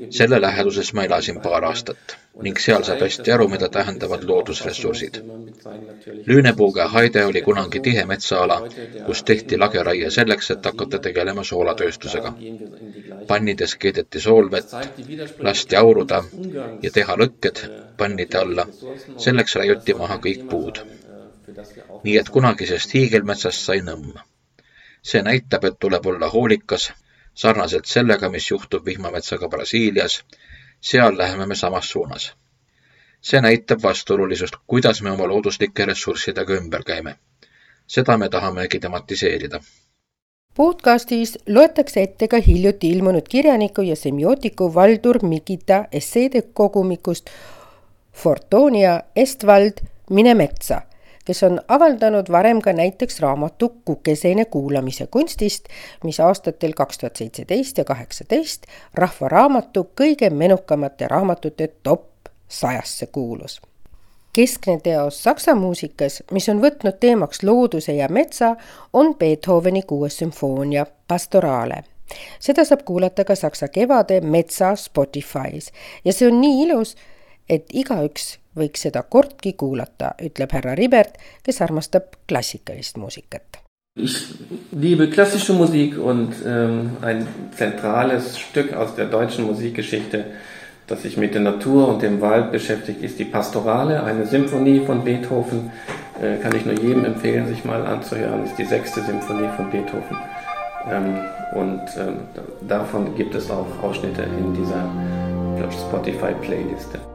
selle 0.10 0.42
läheduses 0.42 0.94
ma 0.94 1.04
elasin 1.04 1.42
paar 1.42 1.66
aastat 1.66 2.16
ning 2.48 2.58
seal 2.60 2.84
saab 2.88 3.04
hästi 3.06 3.32
aru, 3.36 3.48
mida 3.48 3.70
tähendavad 3.70 4.24
loodusressursid. 4.30 5.20
Lüneburger 6.26 6.90
Heide 6.94 7.26
oli 7.26 7.42
kunagi 7.42 7.80
tihe 7.80 8.06
metsaala, 8.06 8.58
kus 9.06 9.24
tehti 9.24 9.58
lageraie 9.58 10.10
selleks, 10.18 10.52
et 10.52 10.66
hakata 10.66 11.00
tegelema 11.00 11.44
soolatööstusega. 11.44 12.34
pannides 13.28 13.76
keedeti 13.76 14.20
soolvett, 14.20 14.76
lasti 15.40 15.76
auruda 15.76 16.24
ja 16.82 16.92
teha 16.92 17.16
lõkked 17.24 17.66
pannide 17.98 18.38
alla. 18.38 18.68
selleks 19.18 19.56
raiuti 19.56 19.94
maha 19.94 20.18
kõik 20.28 20.48
puud. 20.50 20.86
nii 22.04 22.18
et 22.18 22.30
kunagisest 22.30 22.94
hiigelmetsast 22.94 23.62
sai 23.66 23.82
nõmm 23.82 24.14
see 25.06 25.22
näitab, 25.22 25.64
et 25.64 25.76
tuleb 25.80 26.06
olla 26.06 26.30
hoolikas, 26.30 26.94
sarnaselt 27.34 27.86
sellega, 27.86 28.30
mis 28.30 28.50
juhtub 28.52 28.86
vihmametsaga 28.86 29.50
Brasiilias. 29.50 30.24
seal 30.82 31.18
läheme 31.18 31.46
me 31.46 31.56
samas 31.56 31.90
suunas. 31.90 32.34
see 33.22 33.42
näitab 33.42 33.84
vastuolulisust, 33.84 34.56
kuidas 34.68 35.02
me 35.02 35.12
oma 35.12 35.28
looduslike 35.28 35.86
ressurssidega 35.86 36.54
ümber 36.54 36.84
käime. 36.84 37.16
seda 37.88 38.18
me 38.18 38.30
tahamegi 38.30 38.80
tematiseerida 38.80 39.62
podcastis 40.56 41.40
loetakse 41.48 42.02
ette 42.02 42.28
ka 42.28 42.38
hiljuti 42.48 42.90
ilmunud 42.90 43.28
kirjaniku 43.30 43.82
ja 43.82 43.96
semiootiku 43.96 44.74
Valdur 44.76 45.20
Mikita 45.26 45.86
esseede 45.92 46.42
kogumikust 46.42 47.30
Fortonia 48.14 49.02
Estvald 49.16 49.74
Mine 50.10 50.34
metsa 50.34 50.82
kes 51.26 51.44
on 51.44 51.60
avaldanud 51.68 52.32
varem 52.32 52.62
ka 52.62 52.74
näiteks 52.74 53.20
raamatu 53.20 53.70
Kukeseene 53.86 54.46
kuulamise 54.46 55.08
kunstist, 55.08 55.66
mis 56.04 56.20
aastatel 56.20 56.74
kaks 56.74 56.98
tuhat 56.98 57.16
seitseteist 57.16 57.78
ja 57.78 57.84
kaheksateist 57.84 58.66
Rahva 58.94 59.30
Raamatu 59.30 59.90
kõige 60.02 60.30
menukamate 60.30 61.08
raamatute 61.08 61.68
top 61.84 62.10
sajasse 62.48 63.06
kuulus. 63.08 63.62
keskne 64.34 64.80
teos 64.84 65.24
saksa 65.24 65.56
muusikas, 65.56 66.24
mis 66.32 66.50
on 66.50 66.62
võtnud 66.62 67.00
teemaks 67.00 67.44
looduse 67.44 67.94
ja 67.96 68.08
metsa, 68.10 68.56
on 68.94 69.16
Beethoveni 69.16 69.82
kuues 69.82 70.18
sümfoonia 70.18 70.86
Pastorale 71.08 71.84
seda 72.40 72.66
saab 72.66 72.84
kuulata 72.86 73.24
ka 73.26 73.36
Saksa 73.36 73.68
kevade 73.68 74.22
Metsa 74.22 74.74
Spotify's 74.76 75.72
ja 76.06 76.14
see 76.14 76.28
on 76.30 76.42
nii 76.42 76.64
ilus, 76.66 76.96
et 77.50 77.66
igaüks 77.74 78.36
võiks 78.56 78.88
seda 78.88 79.04
kordki 79.04 79.54
kuulata, 79.54 80.16
ütleb 80.22 80.56
härra 80.56 80.76
Ribert, 80.78 81.20
kes 81.44 81.62
armastab 81.62 82.16
klassikalist 82.28 82.98
muusikat. 82.98 83.62
Ich 83.98 84.36
liebe 84.72 85.10
klassische 85.10 85.54
Musik 85.54 85.98
und 85.98 86.34
ähm, 86.46 86.98
ein 87.02 87.28
zentrales 87.56 88.38
Stück 88.40 88.74
aus 88.74 88.96
der 88.96 89.06
deutschen 89.06 89.46
Musikgeschichte, 89.46 90.26
das 90.88 91.04
sich 91.04 91.16
mit 91.16 91.34
der 91.34 91.42
Natur 91.42 91.88
und 91.88 92.02
dem 92.02 92.20
Wald 92.20 92.52
beschäftigt, 92.52 93.02
ist 93.02 93.20
die 93.20 93.26
Pastorale, 93.26 94.04
eine 94.04 94.26
Symphonie 94.26 94.82
von 94.82 95.06
Beethoven. 95.06 95.72
Äh, 96.22 96.38
kann 96.44 96.56
ich 96.56 96.66
nur 96.66 96.76
jedem 96.76 97.06
empfehlen, 97.06 97.48
sich 97.48 97.64
mal 97.64 97.86
anzuhören. 97.86 98.44
Ist 98.44 98.58
die 98.58 98.66
sechste 98.66 99.02
Symphonie 99.02 99.50
von 99.56 99.72
Beethoven. 99.72 100.18
Ähm, 100.92 101.18
und 101.54 101.82
ähm, 101.98 102.18
davon 102.68 103.16
gibt 103.16 103.34
es 103.34 103.50
auch 103.50 103.68
Ausschnitte 103.82 104.24
in 104.24 104.54
dieser 104.54 104.90
Spotify-Playliste. 105.72 107.15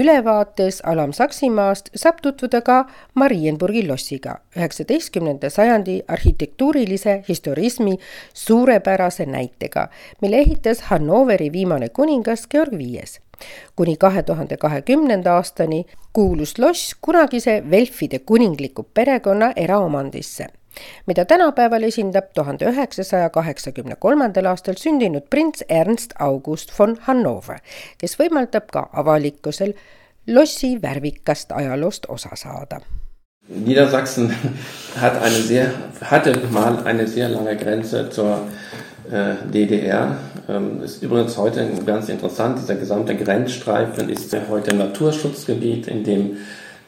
Ülevaates 0.00 0.80
Alam-Saksimaast 0.84 1.90
saab 1.94 2.20
tutvuda 2.22 2.60
ka 2.64 2.76
Marienburgi 3.14 3.82
lossiga, 3.88 4.38
üheksateistkümnenda 4.56 5.50
sajandi 5.50 6.00
arhitektuurilise 6.08 7.22
historismi 7.28 7.96
suurepärase 8.34 9.26
näitega, 9.26 9.88
mille 10.22 10.40
ehitas 10.44 10.80
Hannoveri 10.90 11.52
viimane 11.52 11.88
kuningas 11.88 12.46
Georg 12.48 12.78
Viies. 12.78 13.20
kuni 13.76 13.96
kahe 13.96 14.22
tuhande 14.22 14.56
kahekümnenda 14.56 15.34
aastani 15.34 15.84
kuulus 16.12 16.58
loss 16.58 16.94
kunagise 17.00 17.62
Velfide 17.70 18.18
kuningliku 18.18 18.82
perekonna 18.94 19.52
eraomandisse 19.56 20.46
mida 21.06 21.24
tänapäeval 21.24 21.82
esindab 21.82 22.34
tuhande 22.34 22.68
üheksasaja 22.70 23.30
kaheksakümne 23.30 23.96
kolmandal 23.96 24.50
aastal 24.52 24.78
sündinud 24.78 25.28
prints 25.30 25.64
Ernst 25.68 26.14
August 26.18 26.72
von 26.78 26.96
Hannover, 27.06 27.60
kes 27.98 28.18
võimaldab 28.20 28.70
ka 28.72 28.88
avalikkusel 28.92 29.74
lossi 30.26 30.76
värvikast 30.82 31.52
ajaloost 31.52 32.06
osa 32.08 32.36
saada. 32.36 32.80
Niedersachsen 33.48 34.30
hat 35.00 35.22
eine 35.22 35.42
sehr, 35.42 35.72
hatte 36.00 36.38
mal 36.50 36.84
eine 36.84 37.06
sehr 37.08 37.28
lange 37.28 37.56
Grenze 37.56 38.08
zur 38.10 38.46
äh, 39.10 39.34
DDR. 39.52 40.16
Ähm, 40.48 40.82
ist 40.84 41.02
übrigens 41.02 41.36
heute 41.36 41.68
ganz 41.84 42.08
interessant, 42.08 42.58
dieser 42.58 42.76
gesamte 42.76 43.16
Grenzstreifen 43.16 44.08
ist 44.08 44.34
heute 44.48 44.76
Naturschutzgebiet, 44.76 45.88
in 45.88 46.04
dem 46.04 46.36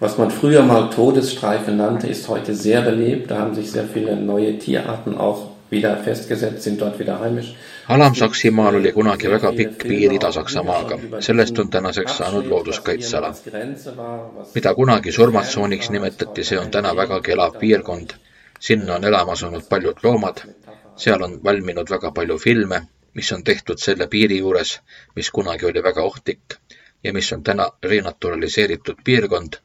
Was 0.03 0.19
man 0.19 0.33
früher 0.33 0.65
mal 0.65 0.91
Todesstreife 0.91 1.71
nannte, 1.71 2.09
ist 2.09 2.29
heute 2.29 2.57
sehr 2.57 2.83
belebt. 2.83 3.31
Da 3.31 3.39
haben 3.39 3.55
sich 3.55 3.71
sehr 3.71 3.85
viele 3.85 4.17
neue 4.17 4.59
Tierarten 4.59 5.17
auch 5.17 5.51
wieder 5.71 5.97
festgesetzt, 5.97 6.65
sind 6.65 6.81
dort 6.81 6.99
wieder 6.99 7.21
heimisch. 7.21 7.55
Alam-Saksimaal 7.87 8.75
oli 8.81 8.93
kunagi 8.97 9.31
väga 9.31 9.53
pikk 9.53 9.85
piir 9.85 10.15
Ida-Saksamaaga, 10.17 10.99
sellest 11.27 11.61
on 11.63 11.71
tänaseks 11.71 12.17
saanud 12.19 12.51
looduskaitseala. 12.51 13.31
mida 14.55 14.75
kunagi 14.75 15.13
surmatsooniks 15.13 15.91
nimetati, 15.91 16.45
see 16.45 16.59
on 16.59 16.71
täna 16.71 16.97
vägagi 16.97 17.33
elav 17.37 17.55
piirkond. 17.63 18.15
sinna 18.59 18.95
on 18.95 19.05
elama 19.05 19.33
asunud 19.33 19.69
paljud 19.69 20.03
loomad, 20.03 20.43
seal 20.97 21.23
on 21.23 21.39
valminud 21.45 21.91
väga 21.91 22.11
palju 22.11 22.39
filme, 22.39 22.83
mis 23.15 23.33
on 23.33 23.45
tehtud 23.45 23.79
selle 23.79 24.07
piiri 24.07 24.39
juures, 24.39 24.81
mis 25.15 25.31
kunagi 25.31 25.67
oli 25.67 25.83
väga 25.83 26.03
ohtlik 26.03 26.59
ja 27.05 27.13
mis 27.13 27.33
on 27.33 27.43
täna 27.43 27.71
renaturaliseeritud 27.83 28.97
piirkond 29.05 29.63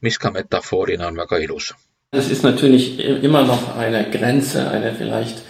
mis 0.00 0.18
ka 0.18 0.30
metafoorina 0.30 1.06
on 1.06 1.16
väga 1.16 1.38
ilus. 1.38 1.74
Es 2.12 2.30
ist 2.30 2.42
natürlich 2.42 2.98
immer 2.98 3.42
noch 3.42 3.76
eine 3.76 4.10
Grenze, 4.10 4.70
eine 4.70 4.94
vielleicht 4.94 5.42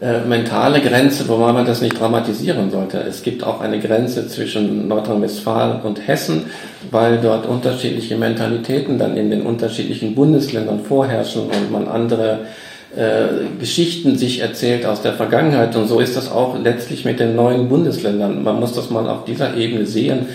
äh, 0.00 0.20
mentale 0.20 0.80
Grenze, 0.80 1.28
wobei 1.28 1.52
man 1.52 1.64
das 1.64 1.80
nicht 1.80 1.98
dramatisieren 2.00 2.70
sollte. 2.70 2.98
Es 2.98 3.22
gibt 3.22 3.44
auch 3.44 3.60
eine 3.60 3.78
Grenze 3.78 4.26
zwischen 4.26 4.88
Nordrhein-Westfalen 4.88 5.82
und 5.82 6.06
Hessen, 6.06 6.46
weil 6.90 7.18
dort 7.20 7.46
unterschiedliche 7.46 8.16
Mentalitäten 8.16 8.98
dann 8.98 9.16
in 9.16 9.30
den 9.30 9.42
unterschiedlichen 9.42 10.16
Bundesländern 10.16 10.80
vorherrschen 10.80 11.42
und 11.42 11.70
man 11.70 11.86
andere 11.86 12.40
äh, 12.96 13.46
Geschichten 13.60 14.18
sich 14.18 14.40
erzählt 14.40 14.84
aus 14.84 15.00
der 15.00 15.12
Vergangenheit. 15.12 15.76
Und 15.76 15.86
so 15.86 16.00
ist 16.00 16.16
das 16.16 16.30
auch 16.30 16.58
letztlich 16.58 17.04
mit 17.04 17.20
den 17.20 17.36
neuen 17.36 17.68
Bundesländern. 17.68 18.42
Man 18.42 18.58
muss 18.58 18.72
das 18.72 18.90
mal 18.90 19.08
auf 19.08 19.24
dieser 19.24 19.56
Ebene 19.56 19.86
sehen. 19.86 20.26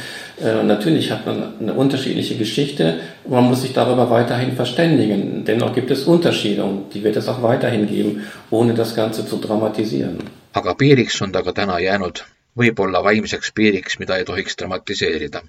Äh, 0.42 0.64
natürlich 0.64 1.12
hat 1.12 1.26
man 1.26 1.54
eine 1.60 1.74
unterschiedliche 1.74 2.38
Geschichte, 2.38 3.00
man 3.28 3.44
muss 3.44 3.62
sich 3.62 3.74
darüber 3.74 4.10
weiterhin 4.10 4.54
verständigen. 4.56 5.44
Dennoch 5.46 5.74
gibt 5.74 5.92
es 5.92 6.04
Unterschiede 6.04 6.64
und 6.64 6.94
die 6.94 7.04
wird 7.04 7.18
es 7.18 7.28
auch 7.28 7.44
weiterhin 7.44 7.88
geben, 7.88 8.26
ohne 8.50 8.74
das 8.74 8.96
Ganze 8.96 9.28
zu 9.28 9.38
dramatisieren. 9.38 10.18
aga 10.54 10.74
piiriks 10.74 11.22
on 11.22 11.32
ta 11.32 11.44
ka 11.44 11.52
täna 11.54 11.80
jäänud 11.80 12.24
võib-olla 12.58 13.04
vaimseks 13.04 13.52
piiriks, 13.56 14.00
mida 14.00 14.16
ei 14.18 14.26
tohiks 14.26 14.58
dramatiseerida. 14.58 15.42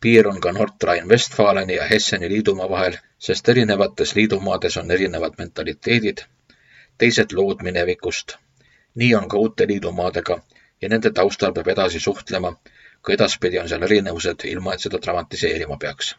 piir 0.00 0.28
on 0.28 0.40
ka 0.40 0.52
Nordrhein-Westfaleni 0.52 1.76
ja 1.76 1.84
Hesseni 1.84 2.28
liidumaa 2.28 2.68
vahel, 2.70 2.96
sest 3.18 3.48
erinevates 3.48 4.14
liidumaades 4.14 4.76
on 4.76 4.90
erinevad 4.90 5.38
mentaliteedid, 5.38 6.24
teised 6.98 7.32
lood 7.32 7.62
minevikust. 7.62 8.36
nii 8.94 9.14
on 9.14 9.28
ka 9.28 9.36
uute 9.36 9.68
liidumaadega 9.68 10.42
ja 10.82 10.88
nende 10.88 11.10
taustal 11.10 11.52
peab 11.52 11.68
edasi 11.68 12.00
suhtlema, 12.00 12.56
ka 13.02 13.12
edaspidi 13.12 13.58
on 13.58 13.68
seal 13.68 13.82
erinevused, 13.82 14.44
ilma 14.44 14.74
et 14.74 14.84
seda 14.86 15.00
dramatiseerima 15.02 15.76
peaks. 15.76 16.14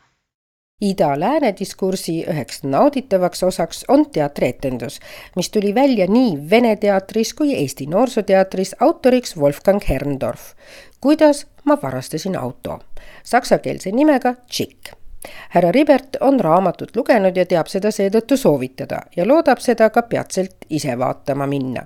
Ida-lääne 0.83 1.53
diskursi 1.59 2.15
üheks 2.27 2.63
nauditavaks 2.63 3.43
osaks 3.43 3.85
on 3.87 4.03
teatrietendus, 4.11 4.99
mis 5.35 5.49
tuli 5.49 5.75
välja 5.75 6.07
nii 6.11 6.49
Vene 6.49 6.75
teatris 6.75 7.33
kui 7.33 7.53
Eesti 7.55 7.85
Noorsooteatris 7.85 8.75
autoriks 8.79 9.37
Wolfgang 9.37 9.79
Herrndorf. 9.89 10.53
kuidas 11.01 11.47
ma 11.63 11.77
varastasin 11.83 12.35
auto, 12.39 12.79
saksakeelse 13.23 13.91
nimega 13.91 14.35
Chick 14.51 15.02
härra 15.49 15.71
Ribert 15.71 16.17
on 16.21 16.39
raamatut 16.39 16.95
lugenud 16.95 17.37
ja 17.37 17.45
teab 17.45 17.67
seda 17.71 17.91
seetõttu 17.91 18.37
soovitada 18.37 19.01
ja 19.15 19.27
loodab 19.27 19.61
seda 19.63 19.89
ka 19.89 20.01
peatselt 20.01 20.67
ise 20.69 20.97
vaatama 20.99 21.47
minna. 21.47 21.85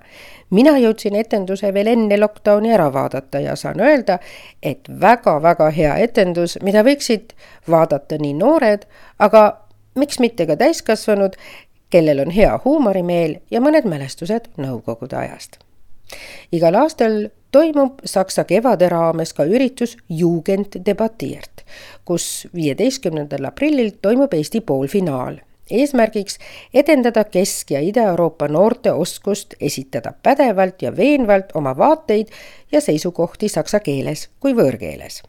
mina 0.49 0.77
jõudsin 0.77 1.15
etenduse 1.15 1.73
veel 1.73 1.87
enne 1.87 2.17
lockdowni 2.17 2.71
ära 2.73 2.93
vaadata 2.93 3.39
ja 3.39 3.55
saan 3.55 3.79
öelda, 3.79 4.19
et 4.63 4.89
väga-väga 5.01 5.69
hea 5.69 5.95
etendus, 5.95 6.57
mida 6.63 6.83
võiksid 6.83 7.33
vaadata 7.69 8.17
nii 8.17 8.33
noored, 8.33 8.87
aga 9.19 9.57
miks 9.95 10.19
mitte 10.19 10.45
ka 10.45 10.55
täiskasvanud, 10.55 11.35
kellel 11.89 12.19
on 12.19 12.31
hea 12.31 12.59
huumorimeel 12.65 13.39
ja 13.51 13.61
mõned 13.61 13.87
mälestused 13.87 14.51
Nõukogude 14.57 15.17
ajast. 15.17 15.66
Igal 16.51 16.75
aastal 16.75 17.27
toimub 17.51 18.01
Saksa 18.05 18.43
kevade 18.43 18.89
raames 18.89 19.33
ka 19.33 19.45
üritus 19.45 19.97
Jugend 20.09 20.79
debatiert, 20.85 21.63
kus 22.05 22.47
viieteistkümnendal 22.55 23.49
aprillil 23.49 23.91
toimub 24.01 24.33
Eesti 24.33 24.61
poolfinaal. 24.61 25.39
eesmärgiks 25.71 26.37
edendada 26.73 27.23
Kesk- 27.23 27.71
ja 27.71 27.79
Ida-Euroopa 27.79 28.47
noorte 28.47 28.91
oskust 28.91 29.53
esitada 29.61 30.13
pädevalt 30.23 30.81
ja 30.81 30.97
veenvalt 30.97 31.51
oma 31.53 31.77
vaateid 31.77 32.27
ja 32.71 32.81
seisukohti 32.81 33.49
saksa 33.49 33.79
keeles 33.79 34.29
kui 34.39 34.53
võõrkeeles 34.53 35.23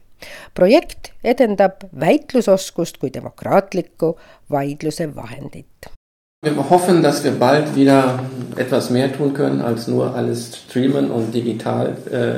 projekt 0.55 1.13
edendab 1.25 1.85
väitlusoskust 2.01 2.99
kui 2.99 3.11
demokraatlikku 3.15 4.19
vaidluse 4.51 5.15
vahendit 5.15 5.98
Wir 6.41 6.71
hoffen, 6.71 7.03
dass 7.03 7.25
wir 7.25 7.33
bald 7.33 7.75
wieder 7.75 8.21
etwas 8.55 8.91
mehr 8.91 9.13
tun 9.13 9.35
können, 9.35 9.61
als 9.61 9.89
nur 9.89 10.15
alles 10.15 10.57
streamen 10.57 11.11
und 11.11 11.35
digital 11.35 11.97
äh, 12.13 12.37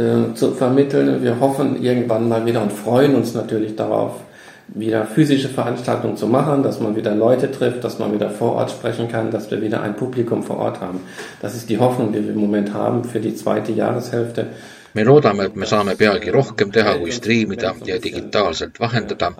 äh, 0.00 0.34
zu 0.34 0.52
vermitteln. 0.52 1.20
Wir 1.20 1.40
hoffen 1.40 1.82
irgendwann 1.82 2.28
mal 2.28 2.46
wieder 2.46 2.62
und 2.62 2.72
freuen 2.72 3.16
uns 3.16 3.34
natürlich 3.34 3.74
darauf, 3.74 4.20
wieder 4.68 5.04
physische 5.04 5.48
Veranstaltungen 5.48 6.16
zu 6.16 6.28
machen, 6.28 6.62
dass 6.62 6.78
man 6.78 6.94
wieder 6.94 7.12
Leute 7.12 7.50
trifft, 7.50 7.82
dass 7.82 7.98
man 7.98 8.12
wieder 8.12 8.30
vor 8.30 8.52
Ort 8.52 8.70
sprechen 8.70 9.08
kann, 9.08 9.32
dass 9.32 9.50
wir 9.50 9.60
wieder 9.60 9.82
ein 9.82 9.96
Publikum 9.96 10.44
vor 10.44 10.58
Ort 10.58 10.80
haben. 10.80 11.00
Das 11.42 11.56
ist 11.56 11.68
die 11.68 11.78
Hoffnung, 11.78 12.12
die 12.12 12.22
wir 12.22 12.34
im 12.34 12.40
Moment 12.40 12.72
haben 12.72 13.02
für 13.02 13.18
die 13.18 13.34
zweite 13.34 13.72
Jahreshälfte. 13.72 14.46
Me 14.94 15.04
loodame, 15.04 15.44
et 15.44 15.54
me 15.54 15.66
saame 15.66 15.94
peagi 15.96 16.30
rohkem 16.34 16.70
teha 16.72 16.94
kui 16.98 17.12
striimida 17.12 17.74
ja 17.86 17.98
digitaalselt 18.02 18.80
vahendada, 18.80 19.32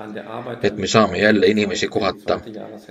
et 0.63 0.77
me 0.77 0.87
saame 0.87 1.19
jälle 1.19 1.47
inimesi 1.47 1.89
kohata, 1.89 2.41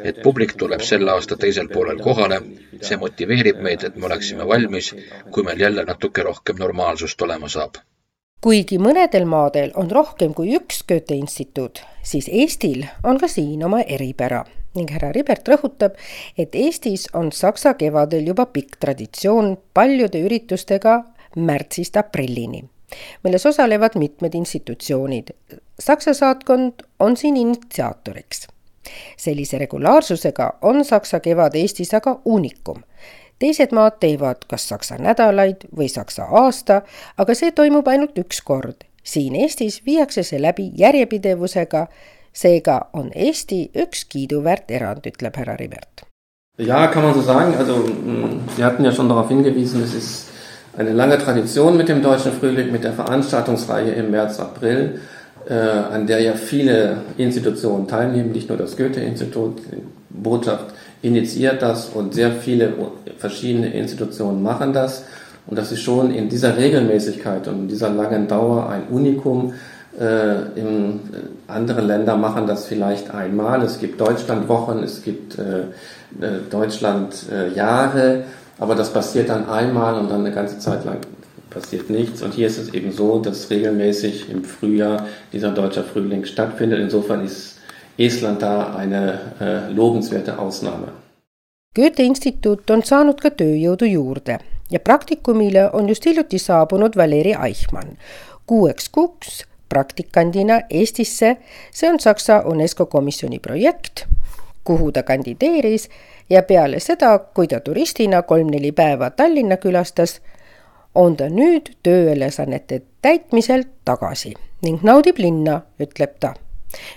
et 0.04 0.22
publik 0.24 0.56
tuleb 0.58 0.82
selle 0.82 1.12
aasta 1.12 1.38
teisel 1.38 1.70
poolel 1.74 2.02
kohale, 2.04 2.42
see 2.82 2.98
motiveerib 2.98 3.62
meid, 3.62 3.84
et 3.84 3.96
me 3.96 4.10
oleksime 4.10 4.48
valmis, 4.48 4.94
kui 5.32 5.44
meil 5.44 5.62
jälle 5.62 5.86
natuke 5.86 6.24
rohkem 6.24 6.58
normaalsust 6.60 7.22
olema 7.22 7.50
saab. 7.50 7.82
Kuigi 8.42 8.78
mõnedel 8.78 9.26
maadel 9.26 9.72
on 9.82 9.90
rohkem 9.92 10.34
kui 10.38 10.52
üks 10.54 10.84
Goethe 10.88 11.16
instituut, 11.18 11.82
siis 12.06 12.28
Eestil 12.30 12.86
on 13.04 13.18
ka 13.18 13.28
siin 13.28 13.64
oma 13.66 13.82
eripära. 13.82 14.44
Ning 14.78 14.92
härra 14.94 15.10
Ribert 15.12 15.48
rõhutab, 15.50 15.96
et 16.38 16.54
Eestis 16.56 17.08
on 17.18 17.32
saksa 17.34 17.74
kevadel 17.80 18.28
juba 18.30 18.46
pikk 18.46 18.78
traditsioon 18.84 19.56
paljude 19.74 20.22
üritustega 20.22 21.00
märtsist 21.36 21.98
aprillini, 21.98 22.64
milles 23.24 23.46
osalevad 23.46 23.96
mitmed 23.96 24.34
institutsioonid. 24.34 25.28
Saksa 25.80 26.14
saatkond 26.14 26.74
on 27.00 27.18
siin 27.18 27.38
initsiaatoriks. 27.38 28.48
sellise 29.18 29.58
regulaarsusega 29.58 30.54
on 30.62 30.86
Saksa 30.86 31.20
kevad 31.20 31.56
Eestis 31.56 31.94
aga 31.94 32.22
uunikum 32.26 32.84
teised 33.40 33.74
maad 33.76 34.00
teevad 34.00 34.46
kas 34.50 34.68
saksa 34.70 34.98
nädalaid 35.02 35.68
või 35.78 35.90
saksa 35.92 36.28
aasta, 36.42 36.82
aga 37.18 37.36
see 37.38 37.52
toimub 37.52 37.88
ainult 37.88 38.18
üks 38.18 38.42
kord. 38.44 38.86
siin 39.04 39.36
Eestis 39.36 39.82
viiakse 39.86 40.24
see 40.24 40.42
läbi 40.42 40.72
järjepidevusega, 40.76 41.88
seega 42.34 42.80
on 42.94 43.12
Eesti 43.16 43.70
üks 43.76 44.04
kiiduväärt 44.06 44.72
erand, 44.72 45.08
ütleb 45.08 45.36
härra 45.36 45.56
Ribert. 45.56 46.04
Ja, 46.58 46.88
kann 46.88 47.04
man 47.04 47.14
so 47.14 47.22
sagen. 47.22 47.56
Also, 47.58 47.78
mm, 47.88 48.50
Sie 48.56 48.64
hatten 48.64 48.86
ja 48.86 48.92
schon 48.92 49.10
darauf 49.10 49.30
hingewiesen, 49.30 49.84
es 49.84 49.94
ist 49.94 50.37
eine 50.78 50.94
lange 50.94 51.18
Tradition 51.18 51.76
mit 51.76 51.90
dem 51.90 52.02
Deutschen 52.02 52.32
Frühling, 52.32 52.72
mit 52.72 52.84
der 52.84 52.94
Veranstaltungsreihe 52.94 53.92
im 53.92 54.12
März, 54.12 54.40
April, 54.40 55.00
äh, 55.50 55.54
an 55.54 56.06
der 56.06 56.22
ja 56.22 56.34
viele 56.34 56.98
Institutionen 57.18 57.88
teilnehmen, 57.88 58.32
nicht 58.32 58.50
nur 58.50 58.58
das 58.58 58.78
Goethe-Institut, 58.78 59.62
Botschaft 60.10 60.66
initiiert 61.02 61.62
das 61.62 61.90
und 61.90 62.14
sehr 62.14 62.32
viele 62.32 62.74
verschiedene 63.18 63.74
Institutionen 63.74 64.42
machen 64.42 64.74
das. 64.74 65.06
Und 65.48 65.58
das 65.58 65.72
ist 65.72 65.82
schon 65.82 66.12
in 66.14 66.30
dieser 66.30 66.58
Regelmäßigkeit 66.58 67.48
und 67.48 67.62
in 67.62 67.68
dieser 67.68 67.90
langen 67.90 68.28
Dauer 68.28 68.70
ein 68.70 68.88
Unikum. 68.90 69.54
Äh, 70.00 70.60
in, 70.60 70.66
äh, 70.90 70.98
andere 71.48 71.82
Länder 71.82 72.18
machen 72.18 72.46
das 72.46 72.66
vielleicht 72.66 73.14
einmal. 73.14 73.64
Es 73.64 73.80
gibt 73.80 74.00
Deutschlandwochen, 74.00 74.84
es 74.84 75.02
gibt 75.02 75.40
äh, 75.40 75.62
äh 76.24 76.40
Deutschlandjahre. 76.52 78.24
Aber 78.60 78.76
das 78.76 78.92
passiert 78.92 79.30
dann 79.30 79.50
einmal 79.50 80.00
und 80.00 80.10
dann 80.10 80.26
eine 80.26 80.34
ganze 80.34 80.60
Zeit 80.60 80.86
lang 80.86 81.00
passiert 81.50 81.90
nichts. 81.90 82.22
Und 82.22 82.34
hier 82.34 82.48
ist 82.48 82.58
es 82.58 82.74
eben 82.74 82.92
so, 82.92 83.20
dass 83.20 83.50
regelmäßig 83.50 84.30
im 84.30 84.44
Frühjahr 84.44 85.08
dieser 85.32 85.52
deutsche 85.52 85.84
Frühling 85.84 86.26
stattfindet. 86.26 86.80
Insofern 86.80 87.24
ist 87.24 87.60
Estland 87.98 88.42
da 88.42 88.76
eine 88.76 89.20
äh, 89.40 89.72
lobenswerte 89.72 90.38
Ausnahme. 90.40 90.88
Goethe 91.76 92.04
instituut 92.04 92.72
on 92.74 92.82
saanud 92.82 93.20
ka 93.22 93.30
tööjõudu 93.30 93.86
juurde 93.86 94.40
ja 94.74 94.80
praktikumile 94.82 95.68
on 95.78 95.90
just 95.92 96.08
hiljuti 96.10 96.40
saabunud 96.42 96.96
Valeri 96.98 97.36
Eichmann 97.38 97.98
kuueks 98.50 98.90
kuuks 98.90 99.44
praktikandina 99.70 100.62
Eestisse. 100.70 101.38
see 101.72 101.90
on 101.90 102.00
Saksa 102.00 102.42
UNESCO 102.46 102.86
komisjoni 102.86 103.40
projekt, 103.40 104.08
kuhu 104.64 104.92
ta 104.92 105.04
kandideeris 105.04 105.90
ja 106.30 106.44
peale 106.44 106.80
seda, 106.80 107.20
kui 107.20 107.48
ta 107.48 107.60
turistina 107.60 108.22
kolm-neli 108.22 108.72
päeva 108.72 109.10
Tallinna 109.10 109.58
külastas, 109.58 110.22
on 110.96 111.18
ta 111.18 111.30
nüüd 111.30 111.72
tööülesannete 111.84 112.82
täitmisel 113.02 113.64
tagasi 113.86 114.34
ning 114.62 114.84
naudib 114.84 115.18
linna, 115.18 115.62
ütleb 115.80 116.18
ta. 116.20 116.34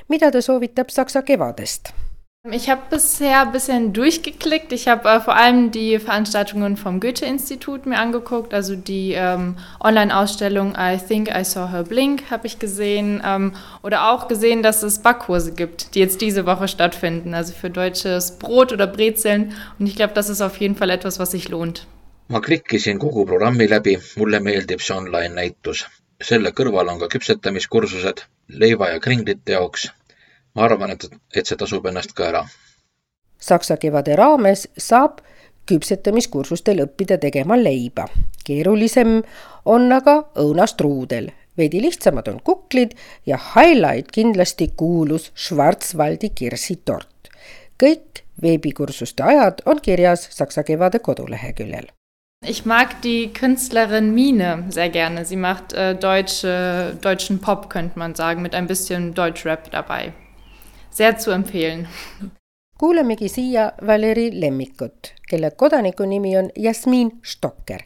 mida 0.08 0.30
ta 0.30 0.40
soovitab 0.42 0.88
Saksa 0.88 1.22
kevadest 1.22 1.92
Ich 2.48 2.70
habe 2.70 2.80
bisher 2.88 3.42
ein 3.42 3.52
bisschen 3.52 3.92
durchgeklickt. 3.92 4.72
Ich 4.72 4.88
habe 4.88 5.06
äh, 5.10 5.20
vor 5.20 5.36
allem 5.36 5.70
die 5.72 5.98
Veranstaltungen 5.98 6.78
vom 6.78 6.98
Goethe-Institut 6.98 7.84
mir 7.84 7.98
angeguckt, 7.98 8.54
also 8.54 8.76
die 8.76 9.12
ähm, 9.12 9.58
Online-Ausstellung 9.78 10.74
I 10.74 10.96
Think 10.96 11.28
I 11.28 11.44
Saw 11.44 11.70
Her 11.70 11.82
Blink 11.82 12.30
habe 12.30 12.46
ich 12.46 12.58
gesehen 12.58 13.22
ähm, 13.22 13.52
oder 13.82 14.10
auch 14.10 14.26
gesehen, 14.26 14.62
dass 14.62 14.82
es 14.82 15.00
Backkurse 15.00 15.52
gibt, 15.52 15.94
die 15.94 15.98
jetzt 15.98 16.22
diese 16.22 16.46
Woche 16.46 16.66
stattfinden, 16.66 17.34
also 17.34 17.52
für 17.52 17.68
deutsches 17.68 18.38
Brot 18.38 18.72
oder 18.72 18.86
Brezeln. 18.86 19.52
Und 19.78 19.86
ich 19.86 19.94
glaube, 19.96 20.14
das 20.14 20.30
ist 20.30 20.40
auf 20.40 20.56
jeden 20.56 20.76
Fall 20.76 20.88
etwas, 20.88 21.18
was 21.18 21.32
sich 21.32 21.50
lohnt. 21.50 21.86
ma 22.28 22.40
klikkisin 22.40 22.98
kogu 22.98 23.26
programmi 23.26 23.66
läbi, 23.66 23.98
mulle 24.16 24.40
meeldib 24.40 24.80
see 24.80 24.94
online 24.94 25.34
näitus. 25.34 25.86
selle 26.22 26.52
kõrval 26.52 26.88
on 26.92 27.00
ka 27.00 27.08
küpsetamiskursused 27.08 28.26
leiva 28.48 28.90
ja 28.90 28.98
kringlite 29.00 29.52
jaoks 29.52 29.90
ma 30.60 30.68
arvan, 30.68 30.92
et, 30.92 31.08
et 31.34 31.48
see 31.48 31.56
tasub 31.56 31.86
ennast 31.88 32.12
ka 32.16 32.28
ära. 32.28 32.44
Saksa 33.40 33.78
kevade 33.80 34.16
raames 34.20 34.66
saab 34.76 35.22
küpsetamiskursustel 35.70 36.82
õppida 36.84 37.16
tegema 37.20 37.56
leiba. 37.56 38.08
keerulisem 38.44 39.22
on 39.64 39.92
aga 39.92 40.16
õunastruudel. 40.36 41.30
veidi 41.56 41.80
lihtsamad 41.82 42.28
on 42.28 42.40
kuklid 42.44 42.94
ja 43.26 43.38
highlight 43.54 44.12
kindlasti 44.12 44.72
kuulus 44.76 45.32
Schwarzwaldi 45.34 46.30
kirsitort. 46.34 47.30
kõik 47.82 48.24
veebikursuste 48.42 49.22
ajad 49.22 49.62
on 49.66 49.80
kirjas 49.80 50.28
Saksa 50.30 50.62
kevade 50.62 50.98
koduleheküljel. 50.98 51.88
Ich 52.46 52.64
mag 52.64 53.02
die 53.02 53.32
Künstlerin 53.32 54.14
Mine 54.14 54.64
sehr 54.70 54.88
gerne. 54.88 55.24
Sie 55.24 55.36
macht 55.36 55.74
äh, 55.74 55.94
deutsche, 55.94 56.96
deutschen 57.02 57.38
Pop, 57.38 57.68
könnte 57.68 57.98
man 57.98 58.14
sagen, 58.14 58.40
mit 58.42 58.54
ein 58.54 58.66
bisschen 58.66 59.12
Deutschrap 59.12 59.70
dabei. 59.70 60.14
Sehr 61.00 61.14
zu 61.16 61.30
empfehlen. 61.30 61.88
kuulamegi 62.78 63.28
siia 63.28 63.72
Valeri 63.86 64.40
Lemmikut, 64.40 65.14
kelle 65.28 65.50
kodaniku 65.50 66.04
nimi 66.04 66.38
on 66.38 66.50
Jasmiin 66.56 67.12
Stokker. 67.22 67.80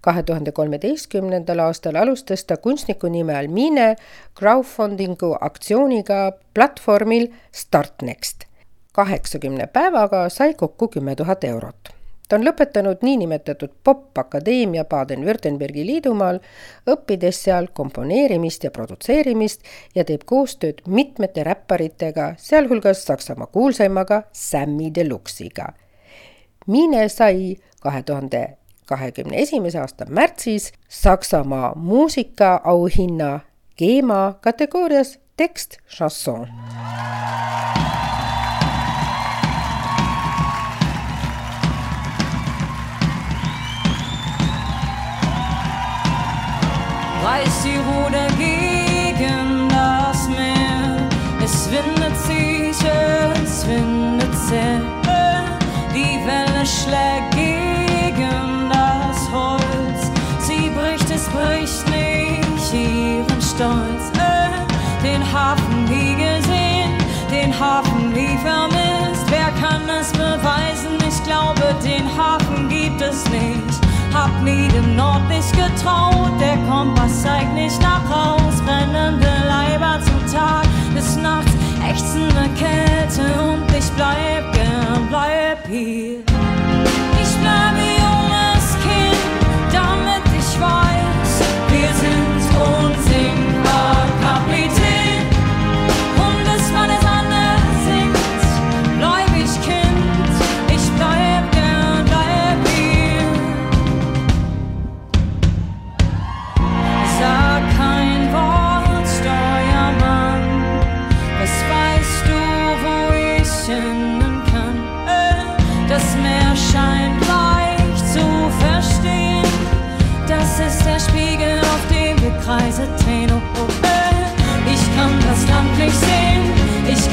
kahe 0.00 0.22
tuhande 0.22 0.52
kolmeteistkümnendal 0.52 1.58
aastal 1.58 1.94
alustas 1.94 2.44
ta 2.44 2.56
kunstniku 2.56 3.08
nime 3.08 3.36
all 3.36 3.48
Mine 3.48 3.96
crowdfundingu 4.38 5.36
aktsiooniga 5.40 6.32
platvormil 6.54 7.26
Startnext. 7.52 8.44
kaheksakümne 8.92 9.66
päevaga 9.66 10.28
sai 10.28 10.54
kokku 10.54 10.88
kümme 10.88 11.16
tuhat 11.16 11.44
eurot 11.44 11.99
ta 12.30 12.38
on 12.38 12.46
lõpetanud 12.46 13.02
niinimetatud 13.02 13.72
popakadeemia 13.84 14.84
Baden-Württembergi 14.86 15.82
liidumaal, 15.86 16.38
õppides 16.86 17.42
seal 17.44 17.66
komponeerimist 17.74 18.64
ja 18.64 18.70
produtseerimist 18.70 19.66
ja 19.98 20.04
teeb 20.06 20.22
koostööd 20.30 20.84
mitmete 20.86 21.44
räpparitega, 21.46 22.34
sealhulgas 22.38 23.02
Saksamaa 23.08 23.50
kuulsaimaga 23.50 24.22
Sammy 24.32 24.92
Deluxe'iga. 24.94 25.72
Mine 26.70 27.08
sai 27.08 27.56
kahe 27.82 28.02
tuhande 28.06 28.44
kahekümne 28.86 29.42
esimese 29.42 29.80
aasta 29.80 30.06
märtsis 30.06 30.72
Saksamaa 30.88 31.74
muusikaauhinna 31.74 33.40
GEMA 33.78 34.34
kategoorias 34.40 35.18
tekst 35.36 35.78
chanson. 35.88 36.46
Reißt 47.24 47.64
die 47.64 47.76
Ruder 47.76 48.26
gegen 48.38 49.68
das 49.68 50.28
Meer. 50.28 51.08
Es 51.42 51.70
windet 51.70 52.16
sich, 52.18 52.76
es 53.42 53.66
windet 53.66 54.34
sehr. 54.48 54.80
Die 55.94 56.18
Welle 56.26 56.64
schlägt 56.64 57.34
gegen 57.34 58.70
das 58.70 59.30
Holz. 59.30 60.10
Sie 60.38 60.70
bricht, 60.70 61.10
es 61.10 61.28
bricht 61.28 61.84
nicht 61.88 62.72
ihren 62.72 63.42
Stolz. 63.42 64.10
Den 65.02 65.22
Hafen 65.32 65.84
nie 65.84 66.14
gesehen, 66.14 66.92
den 67.30 67.58
Hafen 67.58 68.12
nie 68.12 68.38
vermisst. 68.42 69.26
Wer 69.28 69.50
kann 69.60 69.88
es 69.88 70.12
beweisen? 70.12 70.96
Ich 71.08 71.22
glaube, 71.24 71.74
den 71.82 72.06
Hafen 72.16 72.68
gibt 72.68 73.00
es 73.00 73.28
nicht 73.30 73.69
hab 74.20 74.42
nie 74.42 74.68
dem 74.68 74.96
Nord 74.96 75.26
nicht 75.28 75.52
getraut. 75.52 76.32
Der 76.40 76.56
Kompass 76.68 77.22
zeigt 77.22 77.54
nicht 77.54 77.80
nach 77.80 78.04
Haus, 78.08 78.60
brennende 78.66 79.32
Leiber 79.48 79.98
zum 80.04 80.20
Tag 80.32 80.66
des 80.94 81.16
Nachts, 81.16 81.52
ächzende 81.88 82.48
Kälte 82.58 83.22
und 83.40 83.64
ich 83.78 83.90
bleib 83.96 84.52
gern, 84.52 85.08
bleib 85.08 85.66
hier. 85.66 86.19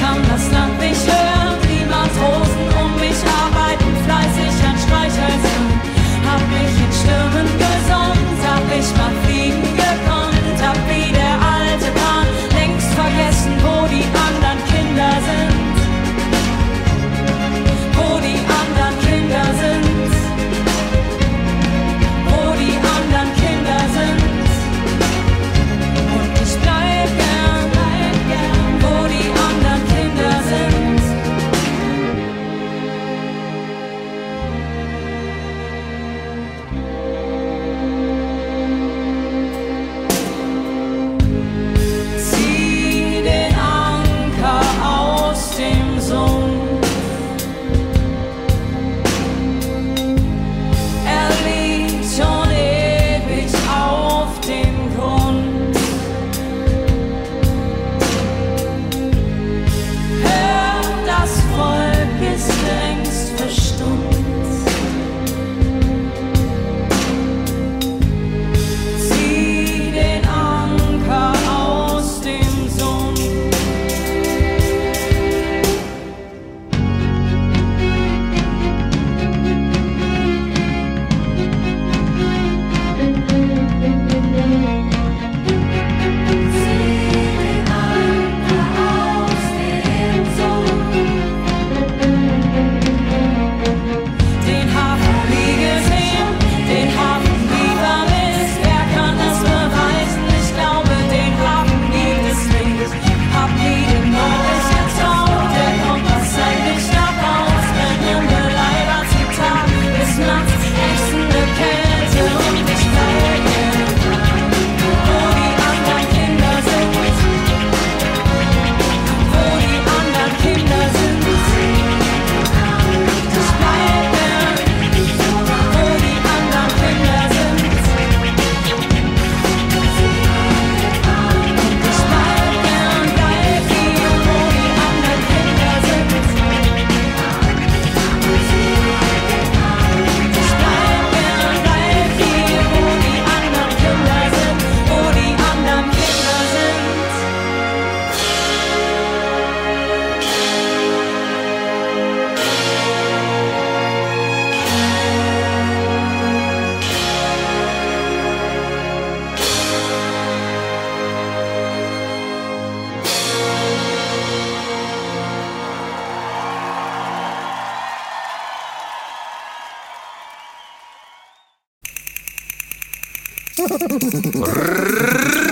Ich 0.08 0.14
kann 0.14 0.30
das 0.30 1.17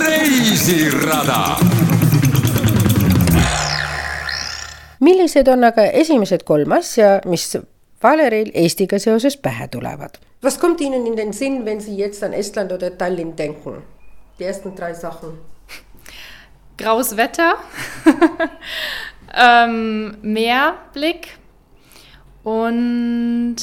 reisirada. 0.06 1.56
millised 5.00 5.48
on 5.48 5.64
aga 5.64 5.84
esimesed 6.02 6.44
kolm 6.44 6.72
asja, 6.72 7.20
mis 7.26 7.56
Valeril 8.02 8.50
Eestiga 8.54 8.98
seoses 8.98 9.36
pähe 9.36 9.68
tulevad? 9.68 10.18
Was 10.42 10.58
kommt 10.60 10.80
Ihnen 10.80 11.06
in 11.06 11.16
den 11.16 11.32
Sinn, 11.32 11.64
wenn 11.64 11.80
Sie 11.80 11.96
jetzt 11.96 12.22
an 12.22 12.32
Estland 12.32 12.72
oder 12.72 12.96
Tallinn 12.98 13.36
denken? 13.36 13.82
Die 14.38 14.44
ersten 14.44 14.74
drei 14.74 14.94
Sachen. 14.94 15.38
Graues 16.78 17.16
Wetter, 17.16 17.54
ähm, 19.34 20.18
Meerblick 20.20 21.38
und, 22.44 23.56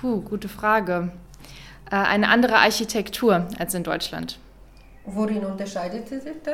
puh, 0.00 0.22
gute 0.22 0.48
Frage, 0.48 1.12
eine 1.96 2.28
andere 2.28 2.56
Architektur 2.56 3.46
als 3.58 3.74
in 3.74 3.82
Deutschland. 3.82 4.38
Worin 5.04 5.44
unterscheidet 5.44 6.08
sie 6.08 6.20
sich 6.20 6.36
da? 6.44 6.52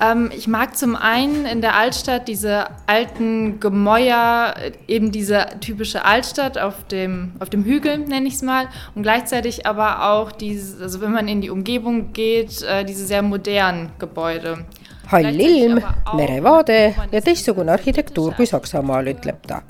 Ähm, 0.00 0.30
ich 0.34 0.48
mag 0.48 0.76
zum 0.76 0.96
einen 0.96 1.46
in 1.46 1.60
der 1.60 1.76
Altstadt 1.76 2.26
diese 2.26 2.66
alten 2.86 3.60
Gemäuer, 3.60 4.54
eben 4.88 5.12
diese 5.12 5.46
typische 5.60 6.04
Altstadt 6.04 6.58
auf 6.58 6.86
dem, 6.88 7.32
auf 7.38 7.50
dem 7.50 7.64
Hügel, 7.64 7.98
nenne 7.98 8.26
ich 8.26 8.34
es 8.34 8.42
mal, 8.42 8.68
und 8.94 9.02
gleichzeitig 9.02 9.66
aber 9.66 10.10
auch 10.10 10.32
diese, 10.32 10.82
also 10.82 11.00
wenn 11.00 11.12
man 11.12 11.28
in 11.28 11.40
die 11.40 11.50
Umgebung 11.50 12.12
geht, 12.12 12.62
äh, 12.62 12.84
diese 12.84 13.06
sehr 13.06 13.22
modernen 13.22 13.92
Gebäude. 13.98 14.64
Hall 15.10 15.40
ilm, 15.40 15.80
merevaade 16.14 16.94
ja 17.12 17.22
teistsugune 17.22 17.72
arhitektuur 17.72 18.34
kui 18.38 18.46
Saksamaal, 18.46 19.10
ütleb 19.10 19.40
ta. 19.46 19.62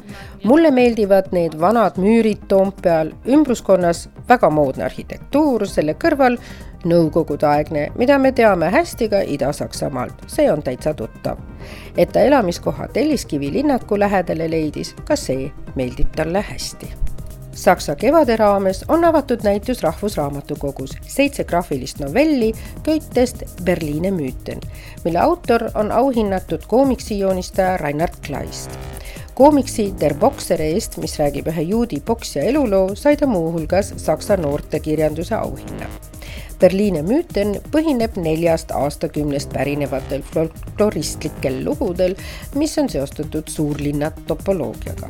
mulle 0.44 0.70
meeldivad 0.70 1.33
need 1.33 1.57
vanad 1.61 1.98
müürid 2.00 2.46
Toompeal, 2.48 3.12
ümbruskonnas 3.29 4.09
väga 4.29 4.50
moodne 4.50 4.85
arhitektuur, 4.85 5.66
selle 5.66 5.96
kõrval 6.05 6.38
nõukogudeaegne, 6.85 7.90
mida 8.00 8.18
me 8.18 8.33
teame 8.33 8.70
hästi 8.72 9.09
ka 9.12 9.20
Ida-Saksamaalt, 9.26 10.24
see 10.33 10.48
on 10.53 10.62
täitsa 10.62 10.94
tuttav. 10.94 11.38
et 11.96 12.12
ta 12.12 12.20
elamiskoha 12.20 12.88
Telliskivi 12.88 13.53
linnaku 13.53 13.98
lähedale 13.98 14.50
leidis, 14.50 14.94
ka 15.05 15.16
see 15.16 15.53
meeldib 15.76 16.16
talle 16.16 16.40
hästi 16.40 17.09
Saksa 17.52 17.96
kevade 17.96 18.36
raames 18.36 18.84
on 18.88 19.04
avatud 19.04 19.40
näitus 19.42 19.82
Rahvusraamatukogus 19.82 20.90
seitse 21.06 21.44
graafilist 21.44 21.98
novelli 21.98 22.52
köitest 22.82 23.42
Berliine 23.64 24.10
müüten, 24.10 24.60
mille 25.04 25.18
autor 25.18 25.70
on 25.74 25.92
auhinnatud 25.92 26.62
koomiksijoonistaja 26.68 27.76
Reinhard 27.76 28.14
Kleist. 28.26 28.78
koomiksi 29.34 29.94
Der 30.00 30.14
Boxer 30.14 30.60
eest, 30.60 30.96
mis 30.96 31.18
räägib 31.18 31.48
ühe 31.48 31.62
juudi 31.62 32.00
poksja 32.04 32.42
eluloo, 32.42 32.94
sai 32.94 33.16
ta 33.16 33.26
muuhulgas 33.26 33.94
Saksa 33.96 34.36
noortekirjanduse 34.36 35.34
auhinna 35.34 35.86
Berliine 36.60 37.00
müüten 37.02 37.54
põhineb 37.72 38.18
neljast 38.20 38.72
aastakümnest 38.76 39.52
pärinevatel 39.54 40.20
folkloristlikel 40.34 41.62
lugudel, 41.64 42.12
mis 42.54 42.76
on 42.78 42.90
seostatud 42.92 43.48
suurlinna 43.48 44.10
topoloogiaga. 44.26 45.08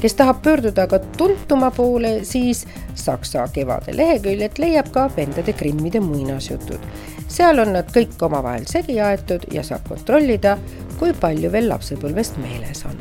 kes 0.00 0.14
tahab 0.14 0.42
pöörduda 0.42 0.82
aga 0.82 0.98
tuntuma 1.16 1.70
poole, 1.70 2.24
siis 2.24 2.66
Saksa 2.94 3.46
kevade 3.52 3.96
leheküljelt 3.96 4.58
leiab 4.58 4.90
ka 4.90 5.10
vendade 5.16 5.52
Grimmide 5.52 6.00
muinasjutud. 6.00 6.90
seal 7.28 7.58
on 7.58 7.72
nad 7.72 7.94
kõik 7.94 8.22
omavahel 8.22 8.66
segi 8.66 9.00
aetud 9.00 9.46
ja 9.52 9.62
saab 9.62 9.88
kontrollida, 9.88 10.58
kui 10.98 11.12
palju 11.12 11.52
veel 11.52 11.68
lapsepõlvest 11.68 12.36
meeles 12.42 12.84
on 12.84 12.98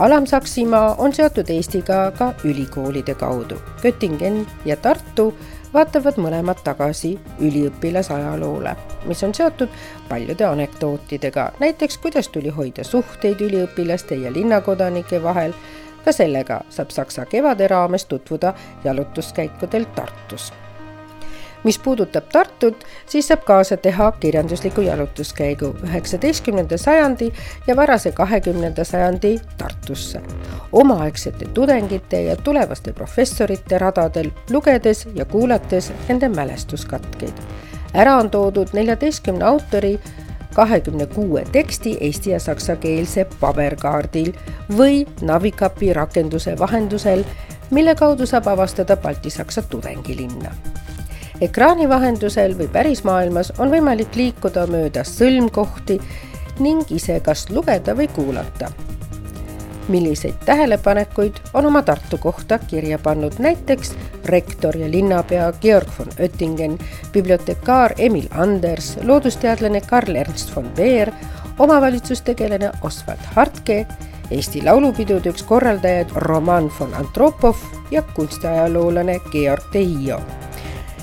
Alam-Saksimaa 0.00 0.94
on 0.98 1.12
seotud 1.12 1.50
Eestiga 1.50 2.10
ka 2.16 2.34
ülikoolide 2.44 3.14
kaudu. 3.14 3.58
Göttingen 3.82 4.46
ja 4.64 4.76
Tartu 4.76 5.34
vaatavad 5.74 6.18
mõlemad 6.18 6.62
tagasi 6.64 7.12
üliõpilasajaloole, 7.40 8.76
mis 9.06 9.22
on 9.24 9.34
seotud 9.34 9.68
paljude 10.08 10.46
anekdootidega, 10.46 11.50
näiteks 11.60 11.98
kuidas 11.98 12.28
tuli 12.28 12.48
hoida 12.48 12.84
suhteid 12.84 13.40
üliõpilaste 13.40 14.14
ja 14.14 14.32
linnakodanike 14.32 15.22
vahel. 15.22 15.52
ka 16.04 16.12
sellega 16.12 16.62
saab 16.70 16.90
Saksa 16.90 17.26
kevade 17.26 17.68
raames 17.68 18.04
tutvuda 18.04 18.54
jalutuskäikudel 18.84 19.84
Tartus 19.94 20.52
mis 21.64 21.78
puudutab 21.78 22.24
Tartut, 22.32 22.84
siis 23.06 23.28
saab 23.28 23.44
kaasa 23.44 23.76
teha 23.76 24.12
kirjandusliku 24.12 24.80
jalutuskäigu 24.80 25.74
üheksateistkümnenda 25.84 26.78
sajandi 26.78 27.32
ja 27.66 27.76
varase 27.76 28.12
kahekümnenda 28.12 28.84
sajandi 28.84 29.40
Tartusse. 29.58 30.20
omaaegsete 30.72 31.46
tudengite 31.54 32.22
ja 32.22 32.36
tulevaste 32.36 32.92
professorite 32.92 33.78
radadel 33.78 34.30
lugedes 34.50 35.08
ja 35.14 35.24
kuulates 35.24 35.92
nende 36.08 36.28
mälestuskatkeid. 36.28 37.34
ära 37.94 38.16
on 38.16 38.30
toodud 38.30 38.68
neljateistkümne 38.72 39.44
autori 39.44 40.00
kahekümne 40.54 41.06
kuue 41.06 41.44
teksti 41.52 41.98
eesti 42.00 42.30
ja 42.30 42.40
saksakeelse 42.40 43.26
paberkaardil 43.40 44.32
või 44.78 45.06
Navicapi 45.20 45.92
rakenduse 45.92 46.58
vahendusel, 46.58 47.24
mille 47.70 47.94
kaudu 47.94 48.26
saab 48.26 48.46
avastada 48.46 48.96
Balti-Saksa 48.96 49.62
tudengilinna 49.62 50.54
ekraani 51.40 51.88
vahendusel 51.88 52.54
või 52.58 52.68
pärismaailmas 52.72 53.52
on 53.58 53.72
võimalik 53.72 54.16
liikuda 54.16 54.66
mööda 54.68 55.04
sõlmkohti 55.08 55.96
ning 56.60 56.90
ise 56.92 57.20
kas 57.24 57.48
lugeda 57.50 57.96
või 57.96 58.08
kuulata. 58.08 58.70
milliseid 59.90 60.34
tähelepanekuid 60.46 61.40
on 61.54 61.66
oma 61.66 61.82
Tartu 61.82 62.18
kohta 62.18 62.58
kirja 62.58 62.98
pannud 62.98 63.32
näiteks 63.38 63.94
rektor 64.24 64.76
ja 64.76 64.90
linnapea 64.90 65.52
Georg 65.60 65.88
von 65.98 66.08
Oettingen, 66.20 66.78
bibliotekaar 67.12 67.94
Emil 67.98 68.28
Anders, 68.30 68.98
loodusteadlane 69.02 69.80
Karl 69.80 70.16
Ernst 70.16 70.56
von 70.56 70.68
Beer, 70.76 71.12
omavalitsustegelane 71.58 72.70
Oswald 72.82 73.24
Hartke, 73.34 73.86
Eesti 74.30 74.62
Laulupidude 74.62 75.30
üks 75.30 75.42
korraldajaid 75.42 76.12
Roman 76.14 76.70
von 76.80 76.94
Antropov 76.94 77.56
ja 77.90 78.02
kunstiajaloolane 78.02 79.18
Georg 79.32 79.72
de 79.72 79.84
Hio 79.84 80.20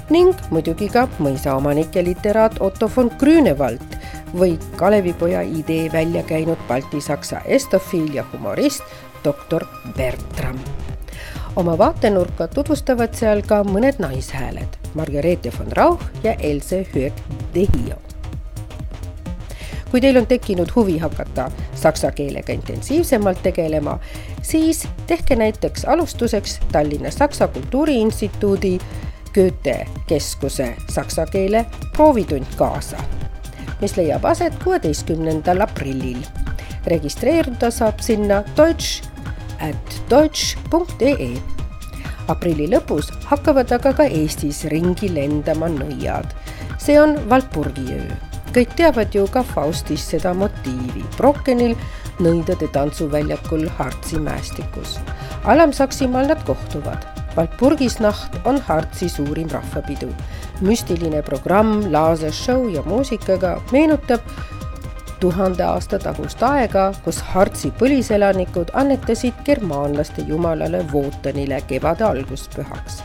ning 0.09 0.35
muidugi 0.51 0.87
ka 0.91 1.05
mõisaomanik 1.19 1.95
ja 1.95 2.03
literaat 2.05 2.61
Otto 2.63 2.89
von 2.95 3.11
Grünewald 3.19 3.97
või 4.37 4.55
Kalevipoja 4.79 5.41
idee 5.41 5.91
välja 5.91 6.23
käinud 6.23 6.59
baltisaksa 6.67 7.41
estofiil 7.45 8.13
ja 8.15 8.25
humorist 8.31 8.83
doktor 9.23 9.65
Bertram. 9.97 10.59
oma 11.55 11.77
vaatenurka 11.77 12.47
tutvustavad 12.47 13.15
seal 13.15 13.41
ka 13.41 13.63
mõned 13.63 13.99
naishääled 13.99 14.77
Margareete 14.93 15.51
von 15.59 15.71
Rauch 15.71 16.03
ja 16.23 16.33
Else 16.39 16.85
Höök-Dehio 16.93 17.97
kui 19.91 20.01
teil 20.01 20.17
on 20.17 20.27
tekkinud 20.27 20.71
huvi 20.75 20.97
hakata 20.97 21.51
saksa 21.75 22.11
keelega 22.11 22.53
intensiivsemalt 22.53 23.39
tegelema, 23.43 23.99
siis 24.41 24.87
tehke 25.07 25.35
näiteks 25.35 25.85
alustuseks 25.85 26.59
Tallinna 26.71 27.11
Saksa 27.11 27.47
Kultuuriinstituudi 27.47 28.79
Goethe 29.37 29.85
keskuse 30.09 30.71
saksa 30.89 31.25
keele 31.29 31.59
proovitund 31.93 32.55
kaasa, 32.57 32.97
mis 33.81 33.93
leiab 33.97 34.23
aset 34.25 34.55
kuueteistkümnendal 34.63 35.61
aprillil. 35.61 36.23
registreeruda 36.87 37.69
saab 37.71 37.99
sinna 38.01 38.39
deutsch 38.57 39.03
at 39.61 39.97
deutsch.ee. 40.09 41.29
aprilli 42.27 42.65
lõpus 42.71 43.11
hakkavad 43.25 43.71
aga 43.77 43.93
ka 43.93 44.07
Eestis 44.21 44.63
ringi 44.73 45.11
lendama 45.13 45.69
nõiad. 45.69 46.33
see 46.77 46.97
on 47.01 47.29
Walpurgi 47.29 47.93
öö. 47.93 48.17
kõik 48.57 48.73
teavad 48.75 49.13
ju 49.13 49.27
ka 49.27 49.43
Faustis 49.43 50.09
seda 50.09 50.33
motiivi. 50.33 51.05
Brockenil 51.17 51.75
nõidade 52.19 52.71
tantsuväljakul 52.73 53.69
Hartsi 53.77 54.17
mäestikus. 54.17 54.97
Alam-Saksimaal 55.45 56.27
nad 56.27 56.43
kohtuvad 56.43 57.16
Walpurgisnacht 57.37 58.39
on 58.45 58.61
Hartsi 58.67 59.09
suurim 59.09 59.49
rahvapidu. 59.49 60.09
müstiline 60.61 61.21
programm, 61.21 61.91
laasershow 61.91 62.69
ja 62.73 62.81
muusikaga 62.81 63.61
meenutab 63.71 64.21
tuhande 65.19 65.63
aasta 65.63 65.99
tagust 65.99 66.43
aega, 66.43 66.93
kus 67.05 67.21
Hartsi 67.21 67.71
põliselanikud 67.79 68.73
annetasid 68.73 69.33
germaanlaste 69.45 70.25
jumalale 70.27 70.85
Wotanile 70.93 71.61
kevade 71.67 72.03
alguspühaks. 72.03 73.03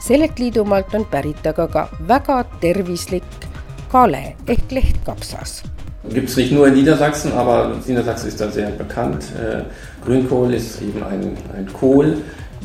sellelt 0.00 0.38
liidumaalt 0.38 0.94
on 0.94 1.04
pärit 1.04 1.46
aga 1.46 1.68
ka 1.68 1.88
väga 2.08 2.44
tervislik 2.60 3.46
kale 3.92 4.36
ehk 4.48 4.72
lehtkapsas 4.72 5.62
Gibt 6.10 6.28
es 6.28 6.36
nicht 6.36 6.50
nur 6.52 6.66
in 6.66 6.74
Niedersachsen, 6.74 7.32
aber 7.32 7.76
Niedersachsen 7.86 8.28
ist 8.28 8.40
da 8.40 8.50
sehr 8.50 8.70
bekannt. 8.70 9.22
Äh, 9.38 9.62
Grünkohl 10.04 10.52
ist 10.52 10.82
eben 10.82 11.00
ein, 11.04 11.36
ein 11.56 11.72
Kohl, 11.72 12.16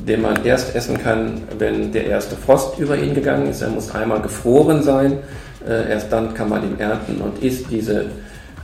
den 0.08 0.22
man 0.22 0.46
erst 0.46 0.76
essen 0.76 0.98
kann, 0.98 1.42
wenn 1.58 1.92
der 1.92 2.08
erste 2.08 2.36
Frost 2.36 2.80
über 2.80 2.98
ihn 2.98 3.14
gegangen 3.14 3.50
ist. 3.50 3.62
Er 3.62 3.70
muss 3.70 3.94
einmal 3.94 4.22
gefroren 4.22 4.82
sein, 4.82 5.20
äh, 5.68 5.92
erst 5.92 6.12
dann 6.12 6.34
kann 6.34 6.50
man 6.50 6.64
ihn 6.64 6.80
ernten 6.80 7.22
und 7.22 7.44
isst 7.44 7.66
diese 7.70 8.06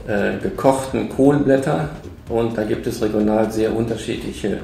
äh, 0.06 0.38
gekochten 0.42 1.08
Kohlblätter. 1.10 1.90
Und 2.28 2.56
da 2.56 2.64
gibt 2.64 2.86
es 2.86 3.02
regional 3.02 3.52
sehr 3.52 3.74
unterschiedliche 3.74 4.58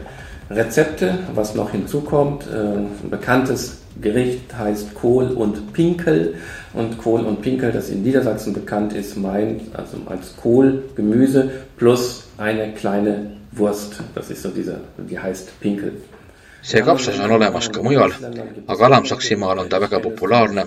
Rezepte. 0.51 1.18
Was 1.35 1.55
noch 1.55 1.70
hinzukommt, 1.70 2.45
äh, 2.47 2.78
ein 2.78 3.11
bekanntes 3.11 3.78
Gericht 4.01 4.57
heißt 4.57 4.95
Kohl 4.95 5.26
und 5.33 5.72
Pinkel 5.74 6.35
und 6.72 6.97
Kohl 6.97 7.20
und 7.20 7.43
Pinkel, 7.43 7.72
das 7.72 7.91
in 7.91 8.03
Niedersachsen 8.03 8.55
bekannt 8.55 8.95
ist, 8.95 9.16
meint 9.16 9.62
also 9.74 9.99
als 10.07 10.37
Kohl, 10.37 10.85
Gemüse 10.97 11.51
plus 11.76 12.24
eine 12.39 12.72
kleine 12.72 13.33
Wurst. 13.53 14.01
Das 14.14 14.31
ist 14.31 14.43
so 14.43 14.49
diese, 14.49 14.81
die 14.97 15.18
heißt 15.18 15.61
Pinkel. 15.61 15.93
See 16.62 16.82
kapsas 16.82 17.18
on 17.20 17.30
olemas 17.30 17.68
ka 17.72 17.82
mujal, 17.82 18.12
aga 18.66 18.86
Alam-Saksimaal 18.86 19.58
on 19.62 19.68
ta 19.68 19.80
väga 19.80 20.00
populaarne. 20.00 20.64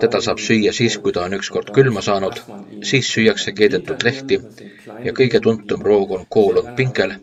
teda 0.00 0.20
saab 0.20 0.38
süüa 0.38 0.72
siis, 0.72 0.98
kui 0.98 1.12
ta 1.12 1.24
on 1.24 1.34
ükskord 1.38 1.70
külma 1.74 2.02
saanud, 2.02 2.40
siis 2.82 3.08
süüakse 3.14 3.52
keedetud 3.52 4.04
lehti 4.04 4.40
ja 5.04 5.12
kõige 5.12 5.40
tuntum 5.40 5.82
roog 5.82 6.12
on 6.18 6.26
kool 6.28 6.60
und 6.62 6.76
pinkel, 6.76 7.14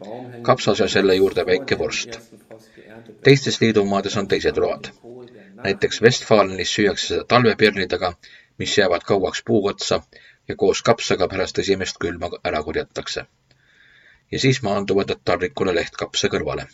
kapsas 0.42 0.80
ja 0.80 0.88
selle 0.88 1.16
juurde 1.16 1.46
väike 1.46 1.78
vorst. 1.78 2.20
teistes 3.24 3.62
liidumaades 3.62 4.18
on 4.18 4.28
teised 4.28 4.58
road. 4.58 4.90
näiteks 5.64 6.02
Westfalenis 6.02 6.74
süüakse 6.76 7.08
seda 7.08 7.24
talvepirnidega, 7.24 8.14
mis 8.58 8.78
jäävad 8.78 9.04
kauaks 9.06 9.44
puu 9.46 9.68
otsa 9.68 10.02
ja 10.48 10.56
koos 10.56 10.82
kapsaga 10.82 11.28
pärast 11.28 11.60
esimest 11.60 11.98
külma 11.98 12.30
ära 12.44 12.64
korjatakse. 12.64 13.26
ja 14.32 14.40
siis 14.40 14.62
maanduvad 14.62 15.10
nad 15.10 15.22
taldrikule 15.26 15.76
lehtkapsa 15.76 16.28
kõrvale 16.28 16.68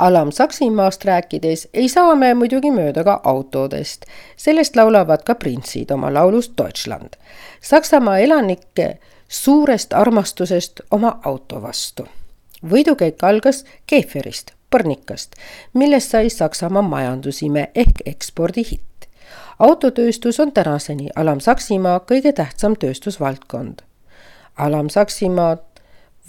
Alam-Saksimaast 0.00 1.04
rääkides 1.04 1.68
ei 1.74 1.88
saa 1.88 2.14
me 2.16 2.34
muidugi 2.34 2.70
mööda 2.72 3.02
ka 3.04 3.20
autodest. 3.24 4.06
sellest 4.36 4.76
laulavad 4.76 5.22
ka 5.28 5.34
printsid 5.34 5.90
oma 5.90 6.08
laulus 6.14 6.52
Deutschland. 6.58 7.18
Saksamaa 7.60 8.18
elanike 8.18 8.98
suurest 9.28 9.92
armastusest 9.92 10.80
oma 10.90 11.20
auto 11.24 11.62
vastu. 11.62 12.08
võidukäik 12.70 13.22
algas 13.22 13.64
keeferist, 13.86 14.52
põrnikast, 14.70 15.36
millest 15.74 16.10
sai 16.10 16.30
Saksamaa 16.30 16.82
majandusime 16.82 17.70
ehk 17.74 18.00
ekspordihitt. 18.06 19.08
autotööstus 19.58 20.40
on 20.40 20.52
tänaseni 20.52 21.08
Alam-Saksimaa 21.16 22.00
kõige 22.00 22.32
tähtsam 22.32 22.76
tööstusvaldkond. 22.76 23.82
Alam-Saksimaa, 24.56 25.56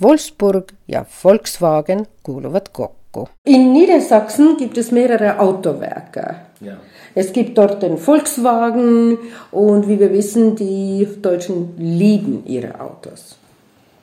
Wolfsburg 0.01 0.71
ja 0.87 1.05
Volkswagen 1.23 2.07
kuuluvad 2.23 2.69
kokku 2.71 3.00
kokku. 3.11 3.27
In 3.43 3.73
Niedersachsen 3.73 4.57
gibt 4.57 4.77
es 4.77 4.91
mehrere 4.91 5.39
Autowerke. 5.39 6.35
Ja. 6.59 6.73
Es 7.13 7.33
gibt 7.33 7.57
dort 7.57 7.83
den 7.83 7.97
Volkswagen 7.97 9.17
und 9.51 9.87
wie 9.87 9.99
wir 9.99 10.13
wissen, 10.13 10.55
die 10.55 11.07
Deutschen 11.21 11.73
lieben 11.77 12.43
ihre 12.45 12.79
Autos. 12.79 13.37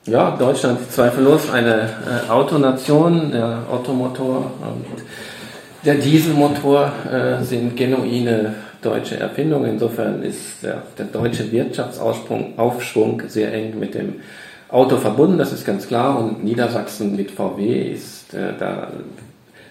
Ja, 0.05 0.35
Deutschland 0.37 0.91
zweifellos 0.91 1.51
eine 1.51 1.89
äh, 2.27 2.29
Autonation. 2.29 3.31
Der 3.31 3.63
Automotor 3.71 4.37
und 4.37 5.03
der 5.85 5.95
Dieselmotor 5.95 6.91
äh, 7.11 7.43
sind 7.43 7.75
genuine 7.75 8.55
deutsche 8.81 9.19
Erfindungen. 9.19 9.71
Insofern 9.71 10.23
ist 10.23 10.63
der, 10.63 10.83
der 10.97 11.05
deutsche 11.05 11.51
Wirtschaftsaufschwung 11.51 13.23
sehr 13.27 13.53
eng 13.53 13.77
mit 13.79 13.93
dem 13.93 14.15
Auto 14.69 14.97
verbunden, 14.97 15.37
das 15.37 15.51
ist 15.51 15.65
ganz 15.65 15.87
klar. 15.87 16.19
Und 16.19 16.43
Niedersachsen 16.43 17.15
mit 17.15 17.31
VW 17.31 17.91
ist 17.91 18.33
äh, 18.33 18.53
da 18.59 18.91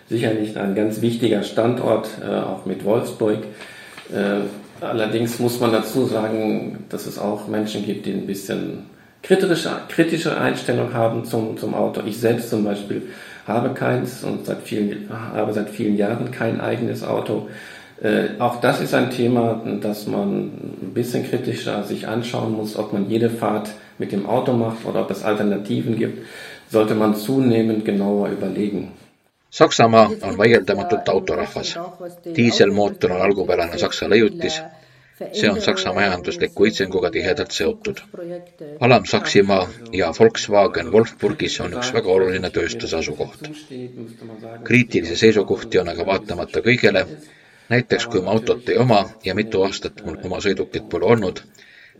sicherlich 0.08 0.58
ein 0.58 0.74
ganz 0.74 1.00
wichtiger 1.00 1.42
Standort, 1.42 2.08
äh, 2.22 2.34
auch 2.34 2.66
mit 2.66 2.84
Wolfsburg. 2.84 3.38
Äh, 4.12 4.84
allerdings 4.84 5.38
muss 5.38 5.60
man 5.60 5.72
dazu 5.72 6.06
sagen, 6.06 6.84
dass 6.88 7.06
es 7.06 7.18
auch 7.18 7.46
Menschen 7.46 7.84
gibt, 7.84 8.06
die 8.06 8.12
ein 8.12 8.26
bisschen 8.26 8.86
kritische, 9.22 9.70
kritische 9.88 10.40
Einstellung 10.40 10.94
haben 10.94 11.24
zum, 11.24 11.56
zum 11.58 11.74
Auto. 11.74 12.02
Ich 12.04 12.18
selbst 12.18 12.50
zum 12.50 12.64
Beispiel 12.64 13.02
habe 13.46 13.70
keins 13.70 14.24
und 14.24 14.46
seit 14.46 14.62
vielen, 14.62 15.08
habe 15.10 15.52
seit 15.52 15.70
vielen 15.70 15.96
Jahren 15.96 16.30
kein 16.30 16.60
eigenes 16.60 17.04
Auto. 17.04 17.48
Äh, 18.02 18.40
auch 18.40 18.60
das 18.60 18.80
ist 18.80 18.94
ein 18.94 19.10
Thema, 19.10 19.60
das 19.80 20.06
man 20.06 20.50
ein 20.82 20.92
bisschen 20.94 21.28
kritischer 21.28 21.84
sich 21.84 22.06
anschauen 22.06 22.52
muss, 22.52 22.76
ob 22.76 22.92
man 22.92 23.08
jede 23.08 23.30
Fahrt 23.30 23.70
mit 23.98 24.12
dem 24.12 24.26
Auto 24.26 24.52
macht 24.52 24.84
oder 24.86 25.02
ob 25.02 25.10
es 25.10 25.22
Alternativen 25.22 25.96
gibt, 25.96 26.26
sollte 26.70 26.94
man 26.94 27.14
zunehmend 27.16 27.84
genauer 27.84 28.28
überlegen. 28.30 28.92
Saksamaa 29.50 30.10
on 30.22 30.38
vaieldamatult 30.38 31.08
autorahvas. 31.08 31.78
diiselmootor 32.36 33.12
on 33.12 33.22
algupärane 33.22 33.78
saksa 33.78 34.10
leiutis. 34.10 34.60
see 35.32 35.50
on 35.50 35.60
Saksa 35.60 35.92
majandusliku 35.92 36.66
õitsenguga 36.66 37.10
tihedalt 37.10 37.50
seotud. 37.50 38.02
Alam-Saksimaa 38.80 39.68
ja 39.92 40.12
Volkswagen 40.18 40.92
Wolfsburgis 40.92 41.60
on 41.60 41.74
üks 41.74 41.90
väga 41.94 42.12
oluline 42.12 42.50
tööstuse 42.50 42.96
asukoht. 42.96 43.50
kriitilisi 44.64 45.16
seisukohti 45.16 45.78
on 45.78 45.88
aga 45.88 46.06
vaatamata 46.06 46.62
kõigele 46.68 47.06
näiteks 47.68 48.06
kui 48.06 48.20
ma 48.24 48.30
autot 48.30 48.68
ei 48.68 48.78
oma 48.78 49.00
ja 49.24 49.34
mitu 49.34 49.62
aastat 49.62 50.00
mul 50.04 50.16
oma 50.24 50.40
sõidukit 50.44 50.88
pole 50.90 51.04
olnud, 51.14 51.42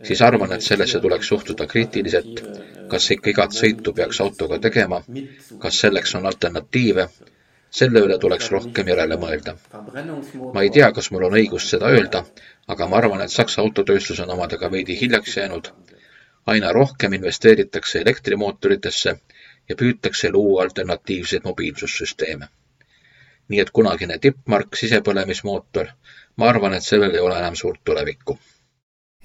siis 0.03 0.21
arvan, 0.21 0.53
et 0.53 0.63
sellesse 0.63 0.99
tuleks 0.99 1.27
suhtuda 1.27 1.67
kriitiliselt, 1.67 2.43
kas 2.91 3.09
ikka 3.15 3.29
igat 3.33 3.55
sõitu 3.55 3.93
peaks 3.93 4.21
autoga 4.25 4.59
tegema, 4.59 5.01
kas 5.59 5.79
selleks 5.83 6.15
on 6.19 6.25
alternatiive, 6.25 7.07
selle 7.79 8.03
üle 8.05 8.17
tuleks 8.19 8.51
rohkem 8.51 8.87
järele 8.93 9.17
mõelda. 9.21 9.55
ma 10.53 10.61
ei 10.61 10.69
tea, 10.69 10.91
kas 10.91 11.11
mul 11.11 11.27
on 11.29 11.37
õigus 11.41 11.69
seda 11.69 11.91
öelda, 11.95 12.23
aga 12.67 12.87
ma 12.87 12.97
arvan, 12.97 13.21
et 13.21 13.31
Saksa 13.31 13.61
autotööstus 13.61 14.19
on 14.19 14.29
omadega 14.37 14.71
veidi 14.71 14.99
hiljaks 15.01 15.37
jäänud. 15.37 15.71
aina 16.45 16.71
rohkem 16.73 17.13
investeeritakse 17.13 17.99
elektrimootoritesse 18.01 19.19
ja 19.69 19.75
püütakse 19.75 20.31
luua 20.31 20.63
alternatiivseid 20.63 21.43
mobiilsussüsteeme 21.43 22.47
nii 23.49 23.61
et 23.63 23.71
kunagine 23.73 24.17
tippmark, 24.21 24.77
sisepõlemismootor, 24.77 25.89
ma 26.37 26.49
arvan, 26.49 26.75
et 26.77 26.85
sellel 26.85 27.15
ei 27.15 27.23
ole 27.25 27.37
enam 27.39 27.55
suurt 27.55 27.81
tulevikku. 27.83 28.37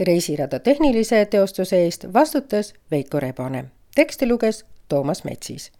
Reisirada 0.01 0.59
tehnilise 0.59 1.27
teostuse 1.27 1.77
eest 1.77 2.05
vastutas 2.13 2.75
Veiko 2.91 3.21
Rebane. 3.21 3.65
teksti 3.95 4.29
luges 4.29 4.65
Toomas 4.89 5.25
Metsis. 5.25 5.73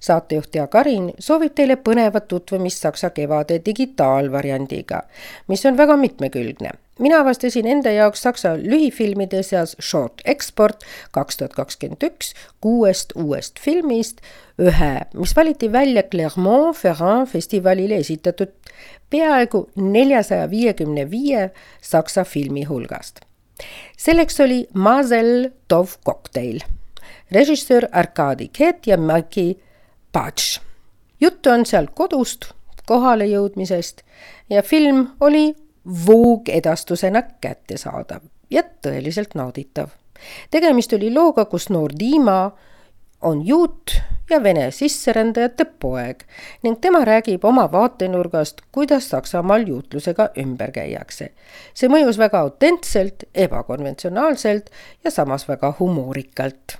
saatejuht 0.00 0.54
Jaak 0.54 0.74
Arin 0.74 1.12
soovib 1.18 1.54
teile 1.54 1.76
põnevat 1.76 2.28
tutvumist 2.28 2.78
Saksa 2.78 3.10
kevade 3.10 3.60
digitaalvariandiga, 3.64 5.02
mis 5.48 5.66
on 5.66 5.76
väga 5.76 5.96
mitmekülgne 5.96 6.70
mina 6.98 7.20
avastasin 7.20 7.66
enda 7.66 7.90
jaoks 7.90 8.22
Saksa 8.22 8.56
lühifilmide 8.56 9.42
seas 9.42 9.76
Short 9.80 10.20
Export 10.24 10.84
kaks 11.12 11.36
tuhat 11.36 11.52
kakskümmend 11.52 12.04
üks 12.04 12.34
kuuest 12.60 13.16
uuest 13.16 13.60
filmist 13.60 14.20
ühe, 14.60 15.00
mis 15.14 15.36
valiti 15.36 15.72
välja 15.72 16.02
Clermont-Ferrand 16.02 17.26
festivalile 17.26 17.96
esitatud 17.96 18.52
peaaegu 19.10 19.70
neljasaja 19.76 20.50
viiekümne 20.50 21.10
viie 21.10 21.50
Saksa 21.80 22.24
filmi 22.24 22.64
hulgast. 22.64 23.31
Selleks 23.96 24.40
oli 24.40 24.66
Mazel 24.74 25.50
Tov 25.68 25.96
Cocktail, 26.06 26.60
režissöör 27.32 27.88
Arkadi 27.92 28.48
Ket 28.48 28.86
ja 28.86 28.96
Maki 28.96 29.62
Patš. 30.12 30.60
juttu 31.20 31.50
on 31.50 31.66
seal 31.66 31.86
kodust, 31.94 32.52
kohalejõudmisest 32.86 34.02
ja 34.50 34.62
film 34.62 35.06
oli 35.20 35.54
voogedastusena 36.06 37.22
kättesaadav 37.40 38.22
ja 38.50 38.62
tõeliselt 38.62 39.34
nauditav. 39.34 39.88
tegemist 40.50 40.92
oli 40.92 41.14
looga, 41.14 41.44
kus 41.44 41.70
noor 41.70 41.92
Dima 41.98 42.52
on 43.22 43.46
juut 43.46 44.02
ja 44.30 44.42
vene 44.42 44.70
sisserändajate 44.70 45.64
poeg 45.64 46.24
ning 46.62 46.78
tema 46.80 47.04
räägib 47.04 47.44
oma 47.44 47.66
vaatenurgast, 47.72 48.60
kuidas 48.72 49.10
Saksamaal 49.10 49.66
juutlusega 49.66 50.28
ümber 50.38 50.72
käiakse. 50.72 51.32
see 51.74 51.88
mõjus 51.88 52.18
väga 52.18 52.40
autentselt, 52.40 53.24
ebakonventsionaalselt 53.34 54.70
ja 55.04 55.10
samas 55.10 55.48
väga 55.48 55.74
humoorikalt. 55.78 56.78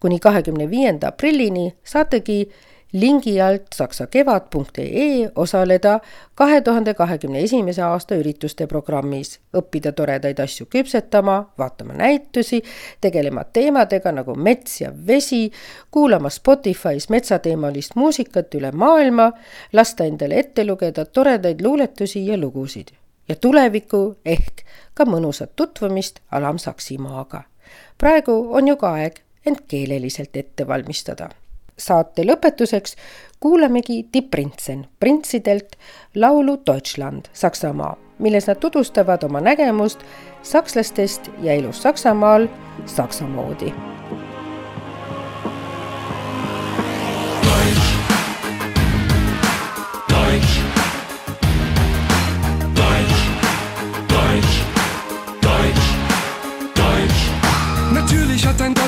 kuni 0.00 0.18
kahekümne 0.18 0.70
viienda 0.70 1.08
aprillini 1.08 1.74
saategi 1.84 2.50
lingi 2.92 3.40
alt 3.40 3.62
saksakevad.ee 3.74 5.30
osaleda 5.36 6.00
kahe 6.34 6.60
tuhande 6.60 6.94
kahekümne 6.94 7.40
esimese 7.40 7.82
aasta 7.82 8.14
ürituste 8.14 8.66
programmis, 8.66 9.38
õppida 9.56 9.92
toredaid 9.92 10.38
asju 10.38 10.66
küpsetama, 10.70 11.52
vaatama 11.58 11.92
näitusi, 11.92 12.62
tegelema 13.00 13.44
teemadega 13.44 14.12
nagu 14.12 14.34
mets 14.34 14.80
ja 14.80 14.92
vesi, 15.06 15.52
kuulama 15.90 16.28
Spotify's 16.28 17.10
metsateemalist 17.10 17.94
muusikat 17.94 18.54
üle 18.54 18.72
maailma, 18.72 19.32
lasta 19.72 20.04
endale 20.04 20.38
ette 20.38 20.64
lugeda 20.66 21.04
toredaid 21.04 21.60
luuletusi 21.62 22.26
ja 22.26 22.38
lugusid. 22.38 22.88
Ja 23.28 23.36
tuleviku 23.36 24.16
ehk 24.24 24.64
ka 24.94 25.04
mõnusat 25.06 25.54
tutvumist 25.56 26.20
Alam-Saksimaaga. 26.30 27.42
praegu 27.98 28.48
on 28.52 28.68
ju 28.68 28.76
ka 28.76 28.92
aeg 28.92 29.20
end 29.46 29.62
keeleliselt 29.68 30.36
ette 30.36 30.66
valmistada 30.66 31.28
saate 31.80 32.24
lõpetuseks 32.28 32.96
kuulamegi 33.40 34.02
Die 34.12 34.22
Prinzen 34.22 34.86
printsidelt 35.00 35.78
laulu 36.14 36.58
Deutschland, 36.66 37.30
Saksamaa, 37.32 37.96
milles 38.18 38.46
nad 38.50 38.60
tutvustavad 38.60 39.24
oma 39.24 39.40
nägemust 39.40 40.04
sakslastest 40.42 41.32
ja 41.42 41.56
elust 41.56 41.82
Saksamaal 41.82 42.48
saksa 42.86 43.24
moodi 43.24 43.72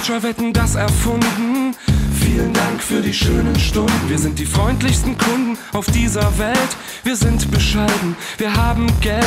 Deutscher 0.03 0.25
Wetten 0.25 0.53
das 0.53 0.75
erfunden. 0.75 1.77
Vielen 2.19 2.53
Dank 2.53 2.83
für 2.83 3.01
die 3.01 3.15
schönen 3.15 3.57
Stunden. 3.61 4.09
Wir 4.09 4.19
sind 4.19 4.37
die 4.37 4.47
freundlichsten 4.47 5.17
Kunden 5.17 5.57
auf 5.73 5.87
dieser 5.87 6.37
Welt. 6.39 6.77
Wir 7.05 7.15
sind 7.15 7.49
bescheiden, 7.53 8.17
wir 8.37 8.53
haben 8.53 8.89
Geld. 9.01 9.25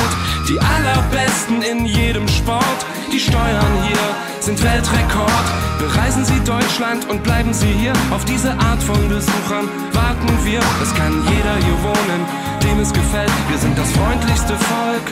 Die 0.49 0.59
allerbesten 0.59 1.61
in 1.61 1.86
jedem 1.86 2.28
Sport. 2.28 2.86
Die 3.09 3.21
Steuern 3.21 3.84
hier 3.88 3.97
sind 4.41 4.61
Weltrekord. 4.61 5.45
Bereisen 5.80 6.26
Sie 6.26 6.41
Deutschland 6.43 7.09
und 7.09 7.23
bleiben 7.23 7.53
Sie 7.53 7.71
hier. 7.71 7.93
Auf 8.11 8.26
diese 8.26 8.51
Art 8.51 8.84
von 8.84 9.07
Besuchern 9.07 9.69
warten 9.93 10.28
wir. 10.43 10.59
Es 10.84 10.93
kann 10.93 11.23
jeder 11.30 11.55
hier 11.55 11.84
wohnen, 11.84 12.26
dem 12.61 12.80
es 12.82 12.91
gefällt. 12.91 13.32
Wir 13.47 13.59
sind 13.59 13.78
das 13.78 13.89
freundlichste 13.93 14.57
Volk 14.57 15.07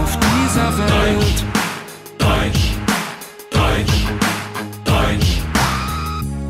auf 0.00 0.16
dieser 0.20 0.78
Welt. 0.78 1.18
Deutsch, 1.18 1.61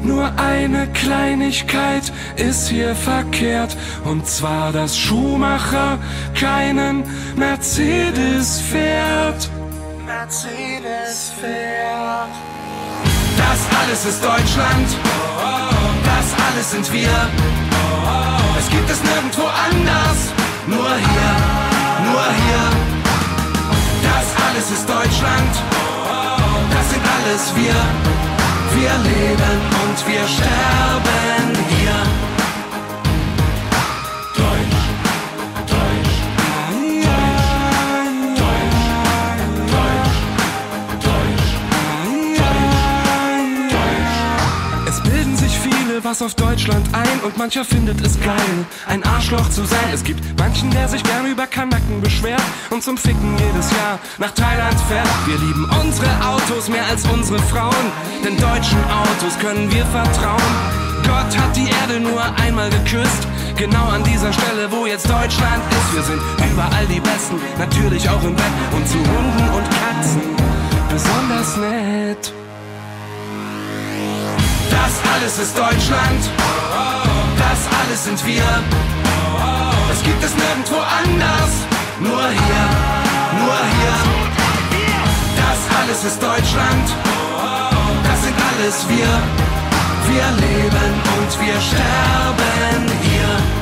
Nur 0.05 0.33
eine 0.37 0.89
Kleinigkeit 0.89 2.13
ist 2.37 2.69
hier 2.69 2.95
verkehrt, 2.97 3.77
und 4.05 4.27
zwar, 4.27 4.73
dass 4.73 4.99
Schuhmacher 4.99 5.99
keinen 6.35 7.05
Mercedes 7.37 8.61
fährt. 8.61 9.49
Mercedes 10.05 11.33
fährt. 11.41 12.29
Das 13.37 13.61
alles 13.81 14.05
ist 14.07 14.25
Deutschland, 14.25 14.89
das 16.05 16.47
alles 16.47 16.71
sind 16.73 16.93
wir. 16.93 17.31
Es 18.59 18.69
gibt 18.71 18.91
es 18.91 19.03
nirgendwo 19.05 19.43
anders, 19.43 20.33
nur 20.67 20.91
hier, 20.97 21.33
nur 22.11 22.25
hier. 22.45 22.65
Das 24.03 24.27
alles 24.49 24.71
ist 24.71 24.89
Deutschland, 24.89 25.53
das 26.75 26.91
sind 26.91 27.03
alles 27.03 27.53
wir. 27.57 28.12
Wir 28.75 28.91
leben 29.11 29.61
und 29.85 30.07
wir 30.07 30.27
sterben 30.27 31.53
hier. 31.69 32.32
Viele 46.03 46.13
was 46.13 46.23
auf 46.23 46.35
Deutschland 46.35 46.87
ein 46.95 47.21
und 47.25 47.37
mancher 47.37 47.65
findet 47.65 48.01
es 48.05 48.19
geil, 48.21 48.67
ein 48.87 49.03
Arschloch 49.05 49.49
zu 49.51 49.65
sein. 49.65 49.91
Es 49.93 50.03
gibt 50.03 50.21
manchen, 50.39 50.71
der 50.71 50.89
sich 50.89 51.03
gern 51.03 51.27
über 51.27 51.47
Kanacken 51.47 52.01
beschwert 52.01 52.43
und 52.71 52.83
zum 52.83 52.97
Ficken 52.97 53.37
jedes 53.39 53.71
Jahr 53.71 53.99
nach 54.19 54.33
Thailand 54.33 54.79
fährt. 54.89 55.09
Wir 55.27 55.39
lieben 55.39 55.69
unsere 55.81 56.11
Autos 56.25 56.69
mehr 56.69 56.85
als 56.87 57.07
unsere 57.07 57.39
Frauen, 57.39 57.87
denn 58.25 58.37
deutschen 58.37 58.79
Autos 58.91 59.39
können 59.39 59.71
wir 59.73 59.85
vertrauen. 59.87 60.53
Gott 61.05 61.37
hat 61.37 61.57
die 61.57 61.69
Erde 61.69 62.01
nur 62.01 62.23
einmal 62.37 62.71
geküsst, 62.71 63.27
genau 63.57 63.89
an 63.89 64.05
dieser 64.05 64.33
Stelle, 64.33 64.71
wo 64.71 64.87
jetzt 64.87 65.09
Deutschland 65.09 65.63
ist. 65.71 65.95
Wir 65.95 66.03
sind 66.03 66.23
überall 66.53 66.87
die 66.87 67.01
Besten, 67.01 67.37
natürlich 67.59 68.09
auch 68.09 68.23
im 68.23 68.35
Bett 68.35 68.55
und 68.75 68.87
zu 68.89 68.99
Hunden 68.99 69.49
und 69.57 69.65
Katzen 69.71 70.23
besonders 70.89 71.57
nett. 71.57 72.33
Das 74.77 74.93
alles 75.13 75.39
ist 75.39 75.55
Deutschland. 75.57 76.21
Das 77.45 77.61
alles 77.79 78.05
sind 78.05 78.21
wir. 78.27 78.49
Das 79.89 80.03
gibt 80.03 80.23
es 80.25 80.33
nirgendwo 80.35 80.79
anders. 81.01 81.53
Nur 82.01 82.25
hier, 82.41 82.65
nur 83.41 83.59
hier. 83.77 83.97
Das 85.43 85.61
alles 85.79 86.05
ist 86.05 86.23
Deutschland. 86.23 86.87
Das 88.09 88.19
sind 88.25 88.37
alles 88.51 88.77
wir. 88.89 89.13
Wir 90.11 90.27
leben 90.47 90.93
und 91.19 91.31
wir 91.41 91.59
sterben 91.61 92.85
hier. 93.03 93.62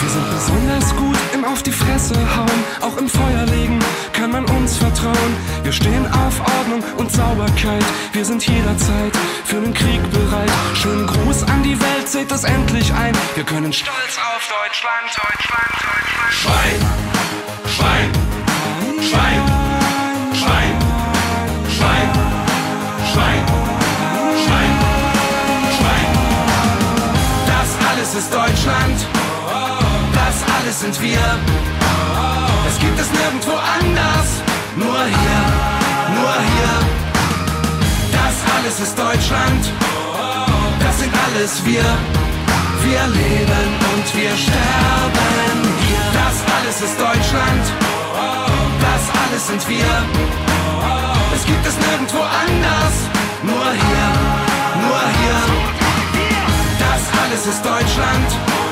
Wir 0.00 0.10
sind 0.10 0.30
besonders 0.30 0.96
gut 0.96 1.18
im 1.34 1.44
Auf 1.44 1.62
die 1.62 1.72
Fresse 1.72 2.14
hauen. 2.36 2.64
Auch 2.80 2.96
im 2.98 3.08
Feuer 3.08 3.46
legen 3.46 3.78
kann 4.12 4.30
man 4.30 4.44
uns 4.50 4.76
vertrauen. 4.76 5.32
Wir 5.62 5.72
stehen 5.72 6.06
auf 6.06 6.40
Ordnung 6.40 6.82
und 6.98 7.10
Sauberkeit. 7.10 7.84
Wir 8.12 8.24
sind 8.24 8.46
jederzeit 8.46 9.12
für 9.44 9.60
den 9.60 9.74
Krieg 9.74 10.00
bereit. 10.10 10.50
Schönen 10.74 11.06
Gruß 11.06 11.42
an 11.44 11.62
die 11.62 11.80
Welt, 11.80 12.08
seht 12.08 12.30
es 12.30 12.44
endlich 12.44 12.92
ein. 12.92 13.14
Wir 13.34 13.44
können 13.44 13.72
stolz 13.72 14.18
auf 14.18 14.48
Deutschland, 14.48 15.06
Deutschland, 15.16 15.72
Deutschland. 15.74 16.32
Schwein, 16.32 16.80
Schwein, 17.66 18.10
Schwein, 19.00 19.02
Schwein, 19.02 19.47
Das 30.80 30.94
sind 30.94 31.02
wir. 31.02 31.26
Es 32.68 32.78
gibt 32.78 33.00
es 33.00 33.10
nirgendwo 33.10 33.50
anders. 33.50 34.28
Nur 34.76 35.00
hier, 35.06 35.42
nur 36.14 36.34
hier. 36.52 36.74
Das 38.12 38.34
alles 38.54 38.78
ist 38.78 38.96
Deutschland. 38.96 39.72
Das 40.78 41.00
sind 41.00 41.12
alles 41.26 41.64
wir. 41.64 41.82
Wir 42.84 43.02
leben 43.08 43.68
und 43.90 44.06
wir 44.14 44.30
sterben 44.36 45.58
hier. 45.82 46.04
Das 46.14 46.36
alles 46.54 46.80
ist 46.80 46.96
Deutschland. 46.96 47.64
Das 48.86 49.02
alles 49.18 49.46
sind 49.48 49.68
wir. 49.68 49.90
Es 51.34 51.44
gibt 51.44 51.66
es 51.66 51.76
nirgendwo 51.76 52.22
anders. 52.22 52.94
Nur 53.42 53.66
hier, 53.82 54.08
nur 54.86 55.02
hier. 55.18 55.40
Das 56.78 57.02
alles 57.24 57.46
ist 57.48 57.64
Deutschland. 57.64 58.67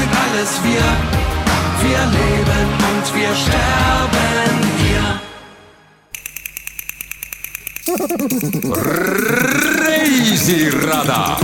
Sind 0.00 0.16
alles 0.16 0.52
wir. 0.64 0.86
Wir 1.82 2.00
leben 2.18 2.66
und 2.90 3.06
wir 3.14 3.32
sterben 3.36 4.54
hier. 4.78 5.20
reisirada 9.84 11.36